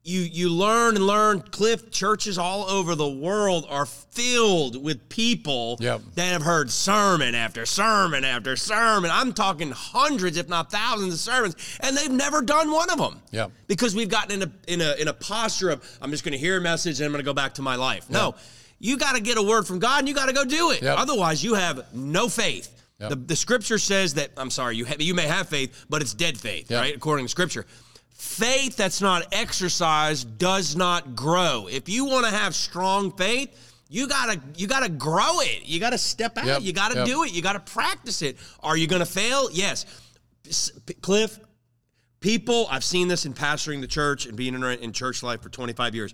You 0.04 0.20
you 0.20 0.48
learn 0.48 0.96
and 0.96 1.06
learn. 1.06 1.40
Cliff 1.42 1.90
churches 1.90 2.38
all 2.38 2.64
over 2.64 2.94
the 2.94 3.08
world 3.08 3.66
are 3.68 3.84
filled 3.84 4.82
with 4.82 5.08
people 5.10 5.76
Yep. 5.80 6.00
that 6.14 6.32
have 6.32 6.42
heard 6.42 6.70
sermon 6.70 7.34
after 7.34 7.66
sermon 7.66 8.24
after 8.24 8.56
sermon. 8.56 9.10
I'm 9.12 9.34
talking 9.34 9.70
hundreds, 9.70 10.38
if 10.38 10.48
not 10.48 10.70
thousands, 10.70 11.12
of 11.14 11.20
sermons, 11.20 11.56
and 11.80 11.94
they've 11.96 12.10
never 12.10 12.40
done 12.40 12.70
one 12.70 12.88
of 12.90 12.96
them. 12.98 13.20
Yep. 13.32 13.50
Because 13.66 13.94
we've 13.94 14.08
gotten 14.08 14.40
in 14.40 14.48
a 14.48 14.52
in 14.72 14.80
a 14.80 14.94
in 14.94 15.08
a 15.08 15.12
posture 15.12 15.68
of 15.70 15.98
I'm 16.00 16.10
just 16.10 16.24
going 16.24 16.32
to 16.32 16.38
hear 16.38 16.56
a 16.56 16.60
message 16.60 17.00
and 17.00 17.04
I'm 17.06 17.12
going 17.12 17.22
to 17.22 17.28
go 17.28 17.34
back 17.34 17.54
to 17.54 17.62
my 17.62 17.74
life. 17.74 18.08
No, 18.08 18.34
you 18.78 18.96
got 18.96 19.14
to 19.16 19.20
get 19.20 19.36
a 19.36 19.42
word 19.42 19.66
from 19.66 19.78
God 19.78 19.98
and 19.98 20.08
you 20.08 20.14
got 20.14 20.26
to 20.26 20.32
go 20.32 20.44
do 20.44 20.70
it. 20.70 20.80
Yep. 20.80 20.96
Otherwise, 20.98 21.44
you 21.44 21.52
have 21.54 21.92
no 21.92 22.28
faith. 22.30 22.74
Yep. 23.00 23.10
The, 23.10 23.16
the 23.16 23.36
scripture 23.36 23.78
says 23.78 24.14
that 24.14 24.30
I'm 24.38 24.50
sorry, 24.50 24.76
you 24.76 24.86
ha- 24.86 24.96
you 24.98 25.12
may 25.14 25.26
have 25.26 25.48
faith, 25.48 25.84
but 25.90 26.00
it's 26.02 26.14
dead 26.14 26.38
faith, 26.38 26.70
Yep. 26.70 26.80
right? 26.80 26.96
According 26.96 27.26
to 27.26 27.28
scripture. 27.30 27.66
Faith 28.18 28.76
that's 28.76 29.00
not 29.00 29.26
exercised 29.32 30.38
does 30.38 30.74
not 30.74 31.14
grow. 31.14 31.68
If 31.70 31.88
you 31.88 32.04
want 32.04 32.26
to 32.26 32.32
have 32.32 32.52
strong 32.52 33.12
faith, 33.12 33.54
you 33.88 34.08
gotta 34.08 34.40
you 34.56 34.66
gotta 34.66 34.88
grow 34.88 35.40
it. 35.40 35.64
You 35.64 35.78
gotta 35.78 35.98
step 35.98 36.36
out. 36.36 36.44
Yep. 36.46 36.62
You 36.62 36.72
gotta 36.72 36.96
Yep. 36.96 37.06
do 37.06 37.22
it. 37.22 37.32
You 37.32 37.42
gotta 37.42 37.60
practice 37.60 38.20
it. 38.22 38.36
Are 38.60 38.76
you 38.76 38.88
gonna 38.88 39.06
fail? 39.06 39.48
Yes. 39.52 39.86
P- 40.84 40.94
Cliff, 40.94 41.38
people 42.18 42.66
I've 42.72 42.82
seen 42.84 43.06
this 43.06 43.24
in 43.24 43.34
pastoring 43.34 43.80
the 43.80 43.86
church 43.86 44.26
and 44.26 44.36
being 44.36 44.54
in, 44.54 44.64
in 44.64 44.92
church 44.92 45.22
life 45.22 45.40
for 45.40 45.48
25 45.48 45.94
years. 45.94 46.12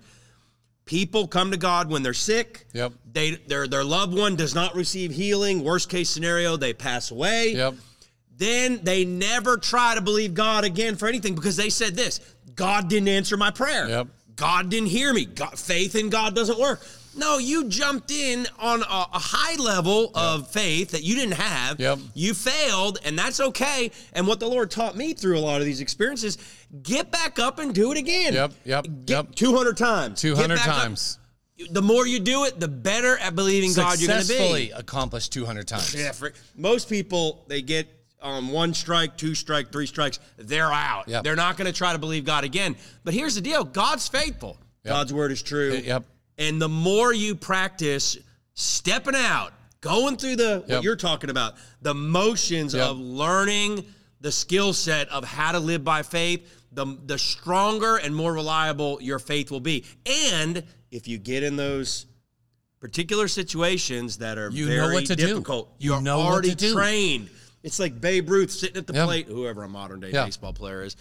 People 0.85 1.27
come 1.27 1.49
to 1.49 1.57
God 1.57 1.89
when 1.89 2.03
they're 2.03 2.13
sick. 2.13 2.67
Yep. 2.73 2.93
They 3.11 3.31
their 3.31 3.67
their 3.67 3.83
loved 3.83 4.15
one 4.15 4.35
does 4.35 4.53
not 4.53 4.75
receive 4.75 5.09
healing. 5.11 5.63
Worst 5.63 5.89
case 5.89 6.09
scenario, 6.11 6.55
they 6.55 6.71
pass 6.73 7.09
away 7.09 7.53
Yep. 7.55 7.73
Then 8.37 8.81
they 8.83 9.05
never 9.05 9.57
try 9.57 9.95
to 9.95 10.01
believe 10.01 10.33
God 10.33 10.63
again 10.63 10.95
for 10.95 11.07
anything 11.07 11.35
because 11.35 11.55
they 11.55 11.69
said 11.69 11.95
this 11.95 12.19
God 12.55 12.89
didn't 12.89 13.09
answer 13.09 13.37
my 13.37 13.51
prayer. 13.51 13.87
Yep. 13.87 14.07
God 14.35 14.69
didn't 14.69 14.89
hear 14.89 15.13
me. 15.13 15.25
God, 15.25 15.57
faith 15.57 15.95
in 15.95 16.09
God 16.09 16.35
doesn't 16.35 16.59
work. 16.59 16.85
No, 17.17 17.37
you 17.37 17.69
jumped 17.69 18.11
in 18.11 18.45
on 18.59 18.81
a, 18.81 18.85
a 18.85 19.19
high 19.19 19.55
level 19.55 20.11
of 20.15 20.49
faith 20.51 20.91
that 20.91 21.03
you 21.03 21.15
didn't 21.15 21.35
have. 21.35 21.79
Yep. 21.79 21.99
You 22.13 22.33
failed, 22.33 22.99
and 23.05 23.17
that's 23.17 23.39
okay. 23.39 23.91
And 24.11 24.27
what 24.27 24.41
the 24.41 24.47
Lord 24.47 24.69
taught 24.69 24.97
me 24.97 25.13
through 25.13 25.37
a 25.37 25.39
lot 25.39 25.61
of 25.61 25.65
these 25.65 25.79
experiences 25.79 26.37
get 26.83 27.11
back 27.11 27.39
up 27.39 27.59
and 27.59 27.73
do 27.73 27.93
it 27.93 27.97
again. 27.97 28.33
Yep, 28.33 28.51
yep, 28.65 28.85
Get 29.05 29.25
yep. 29.27 29.35
200 29.35 29.77
times. 29.77 30.19
200 30.19 30.55
back 30.57 30.67
up. 30.67 30.75
times. 30.75 31.19
The 31.71 31.81
more 31.81 32.05
you 32.05 32.19
do 32.19 32.43
it, 32.43 32.59
the 32.59 32.67
better 32.67 33.17
at 33.17 33.33
believing 33.33 33.71
God 33.73 33.97
you're 33.97 34.09
going 34.09 34.21
to 34.21 34.27
be. 34.27 34.33
Successfully 34.33 34.71
accomplished 34.71 35.31
200 35.31 35.65
times. 35.65 35.95
Yeah, 35.95 36.11
for, 36.11 36.33
most 36.57 36.89
people 36.89 37.45
they 37.47 37.61
get 37.61 37.87
um, 38.25 38.51
one 38.51 38.73
strike, 38.73 39.15
two 39.17 39.35
strike, 39.35 39.71
three 39.71 39.85
strikes, 39.85 40.19
they're 40.37 40.71
out. 40.71 41.07
Yep. 41.07 41.23
They're 41.23 41.35
not 41.35 41.57
going 41.57 41.67
to 41.71 41.77
try 41.77 41.93
to 41.93 41.99
believe 41.99 42.25
God 42.25 42.43
again. 42.43 42.75
But 43.03 43.13
here's 43.13 43.35
the 43.35 43.41
deal: 43.41 43.63
God's 43.63 44.07
faithful. 44.07 44.57
God's 44.83 45.13
word 45.13 45.31
is 45.31 45.41
true. 45.41 45.73
Yep. 45.83 46.05
And 46.37 46.61
the 46.61 46.69
more 46.69 47.13
you 47.13 47.35
practice 47.35 48.17
stepping 48.53 49.15
out, 49.15 49.53
going 49.81 50.17
through 50.17 50.35
the 50.37 50.63
what 50.67 50.83
you're 50.83 50.95
talking 50.95 51.29
about, 51.29 51.55
the 51.81 51.93
motions 51.93 52.73
Yep. 52.73 52.87
of 52.89 52.97
learning 52.99 53.85
the 54.21 54.31
skill 54.31 54.73
set 54.73 55.07
of 55.09 55.23
how 55.23 55.51
to 55.51 55.59
live 55.59 55.83
by 55.83 56.01
faith, 56.03 56.65
the 56.71 56.97
the 57.05 57.17
stronger 57.17 57.97
and 57.97 58.15
more 58.15 58.33
reliable 58.33 58.99
your 59.01 59.19
faith 59.19 59.51
will 59.51 59.59
be. 59.59 59.85
And 60.05 60.63
if 60.91 61.07
you 61.07 61.17
get 61.17 61.43
in 61.43 61.55
those 61.55 62.05
particular 62.79 63.27
situations 63.27 64.17
that 64.19 64.37
are 64.37 64.49
You 64.51 64.67
very 64.67 64.87
know 64.87 64.93
what 64.93 65.05
to 65.07 65.15
do. 65.15 65.27
difficult, 65.27 65.73
You 65.79 65.93
you're 65.93 66.01
know 66.01 66.19
what 66.19 66.25
already 66.27 66.55
trained. 66.55 67.29
It's 67.65 67.79
like 67.79 67.99
Babe 67.99 68.29
Ruth 68.29 68.51
sitting 68.51 68.77
at 68.77 68.85
the 68.85 68.93
Yep. 68.93 69.05
plate, 69.05 69.27
whoever 69.27 69.63
a 69.63 69.67
modern 69.67 69.99
day 69.99 70.11
Yeah. 70.13 70.25
baseball 70.25 70.53
player 70.53 70.83
is. 70.83 70.95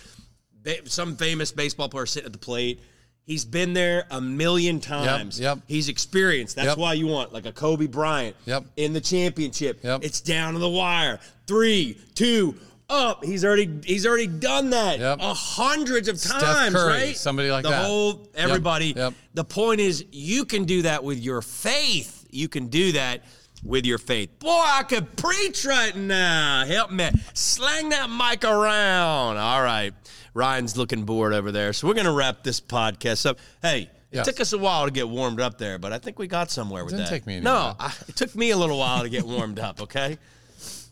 Some 0.87 1.16
famous 1.16 1.53
baseball 1.53 1.90
player 1.90 2.07
sitting 2.07 2.27
at 2.27 2.33
the 2.33 2.38
plate. 2.38 2.81
He's 3.27 3.44
been 3.44 3.74
there 3.74 4.07
a 4.11 4.20
million 4.20 4.81
times. 4.81 5.38
yep. 5.38 5.59
He's 5.68 5.88
experienced. 5.90 6.57
That's 6.57 6.68
Yep. 6.68 6.79
why 6.79 6.94
you 6.94 7.07
want 7.07 7.33
like 7.35 7.44
a 7.46 7.53
Kobe 7.53 7.87
Bryant 7.87 8.35
Yep. 8.46 8.64
in 8.77 8.94
the 8.94 9.00
championship. 9.00 9.81
Yep. 9.85 10.05
It's 10.05 10.20
down 10.22 10.55
to 10.55 10.59
the 10.59 10.68
wire. 10.68 11.20
Three, 11.46 11.98
two, 12.14 12.55
up. 12.88 13.24
He's 13.24 13.44
already 13.44 13.68
he's 13.85 14.07
already 14.07 14.27
done 14.27 14.70
that 14.70 14.98
Yep. 15.00 15.18
a 15.20 15.35
hundreds 15.35 16.09
of 16.09 16.20
times, 16.22 16.74
Curry, 16.74 16.92
right? 16.92 17.16
somebody 17.16 17.50
like 17.50 17.62
the 17.64 17.70
that. 17.70 17.85
whole 17.87 18.29
everybody. 18.35 18.92
Yep. 18.96 19.14
The 19.35 19.44
point 19.44 19.81
is, 19.81 20.05
you 20.12 20.44
can 20.46 20.64
do 20.64 20.83
that 20.83 21.05
with 21.05 21.18
your 21.18 21.42
faith. 21.42 22.22
you 22.31 22.48
can 22.48 22.66
do 22.66 22.90
that 22.90 23.22
with 23.64 23.87
your 23.87 23.98
faith. 23.98 24.38
Boy, 24.38 24.48
I 24.50 24.83
could 24.83 25.16
preach 25.16 25.64
right 25.64 25.96
now. 25.96 26.64
Help 26.66 26.90
me. 26.90 27.11
Slang 27.33 27.88
that 27.90 28.11
mic 28.11 28.44
around. 28.44 29.37
All 29.38 29.62
right. 29.62 29.92
Ryan's 30.35 30.77
looking 30.77 31.05
bored 31.05 31.33
over 31.33 31.50
there. 31.53 31.72
So 31.72 31.87
we're 31.88 31.94
going 31.94 32.07
to 32.07 32.12
wrap 32.12 32.42
this 32.44 32.61
podcast 32.61 33.27
up. 33.27 33.38
Hey, 33.62 33.90
Yes. 34.11 34.29
it 34.29 34.31
took 34.31 34.40
us 34.42 34.53
a 34.53 34.59
while 34.59 34.85
to 34.85 34.92
get 34.92 35.09
warmed 35.09 35.40
up 35.40 35.59
there, 35.59 35.77
but 35.77 35.92
I 35.92 35.98
think 35.98 36.20
we 36.20 36.29
got 36.29 36.48
somewhere 36.48 36.85
with 36.85 36.92
didn't 36.92 37.07
that. 37.07 37.11
take 37.11 37.27
me 37.27 37.40
No. 37.40 37.74
I, 37.81 37.92
it 38.07 38.14
took 38.14 38.33
me 38.37 38.50
a 38.50 38.57
little 38.57 38.79
while 38.79 39.03
to 39.03 39.09
get 39.09 39.24
warmed 39.24 39.59
up, 39.59 39.81
okay? 39.83 40.18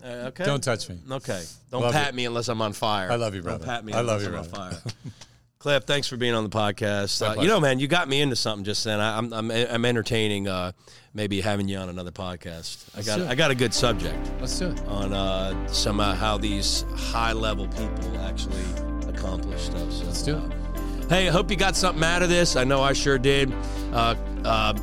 Uh, 0.04 0.06
okay. 0.28 0.44
Don't 0.44 0.61
touch 0.64 0.88
me. 0.88 0.98
Okay. 1.08 1.40
Don't 1.70 1.82
Love 1.82 1.92
pat 1.92 2.08
you. 2.08 2.16
me 2.16 2.24
unless 2.24 2.48
I'm 2.48 2.61
on 2.61 2.72
fire. 2.72 3.12
I 3.12 3.14
love 3.14 3.37
you, 3.37 3.42
bro. 3.42 3.58
Don't 3.58 3.64
pat 3.64 3.85
me 3.85 3.92
I 3.92 4.00
love 4.00 4.22
unless 4.22 4.48
you, 4.50 4.54
I'm 4.56 4.62
on 4.64 4.72
fire. 4.72 4.82
Cliff, 5.62 5.85
thanks 5.85 6.09
for 6.09 6.16
being 6.16 6.35
on 6.35 6.42
the 6.42 6.51
podcast. 6.51 7.22
Uh, 7.25 7.40
you 7.40 7.46
know, 7.46 7.61
man, 7.61 7.79
you 7.79 7.87
got 7.87 8.09
me 8.09 8.20
into 8.20 8.35
something 8.35 8.64
just 8.64 8.83
then. 8.83 8.98
I, 8.98 9.16
I'm, 9.16 9.33
I'm 9.33 9.48
I'm 9.48 9.85
entertaining 9.85 10.48
uh, 10.48 10.72
maybe 11.14 11.40
having 11.40 11.68
you 11.68 11.79
on 11.79 11.88
another 11.88 12.11
podcast. 12.11 12.85
I 12.98 13.03
got 13.03 13.18
do 13.18 13.22
it. 13.22 13.29
I 13.29 13.37
got 13.37 13.53
a 13.53 13.55
good 13.55 13.72
subject 13.72 14.18
Let's 14.40 14.59
do 14.59 14.70
it. 14.70 14.81
on 14.88 15.12
uh, 15.12 15.68
some 15.68 16.01
uh, 16.01 16.16
how 16.16 16.37
these 16.37 16.85
high 16.96 17.33
level 17.33 17.68
people 17.68 18.18
actually 18.22 18.64
accomplish 19.07 19.62
stuff. 19.62 19.92
So, 19.92 20.05
Let's 20.05 20.22
do 20.22 20.37
it. 20.37 20.53
uh, 20.53 21.09
hey, 21.09 21.29
I 21.29 21.31
hope 21.31 21.48
you 21.48 21.57
got 21.57 21.77
something 21.77 22.03
out 22.03 22.25
of 22.25 22.29
this. 22.29 22.57
I 22.57 22.64
know 22.64 22.83
I 22.83 22.92
sure 22.92 23.16
did. 23.16 23.55
Uh, 23.92 24.16
uh, 24.44 24.75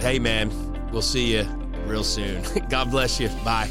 hey, 0.00 0.18
man, 0.18 0.50
we'll 0.90 1.00
see 1.00 1.36
you 1.36 1.44
real 1.84 2.02
soon. 2.02 2.42
God 2.68 2.90
bless 2.90 3.20
you. 3.20 3.28
Bye. 3.44 3.70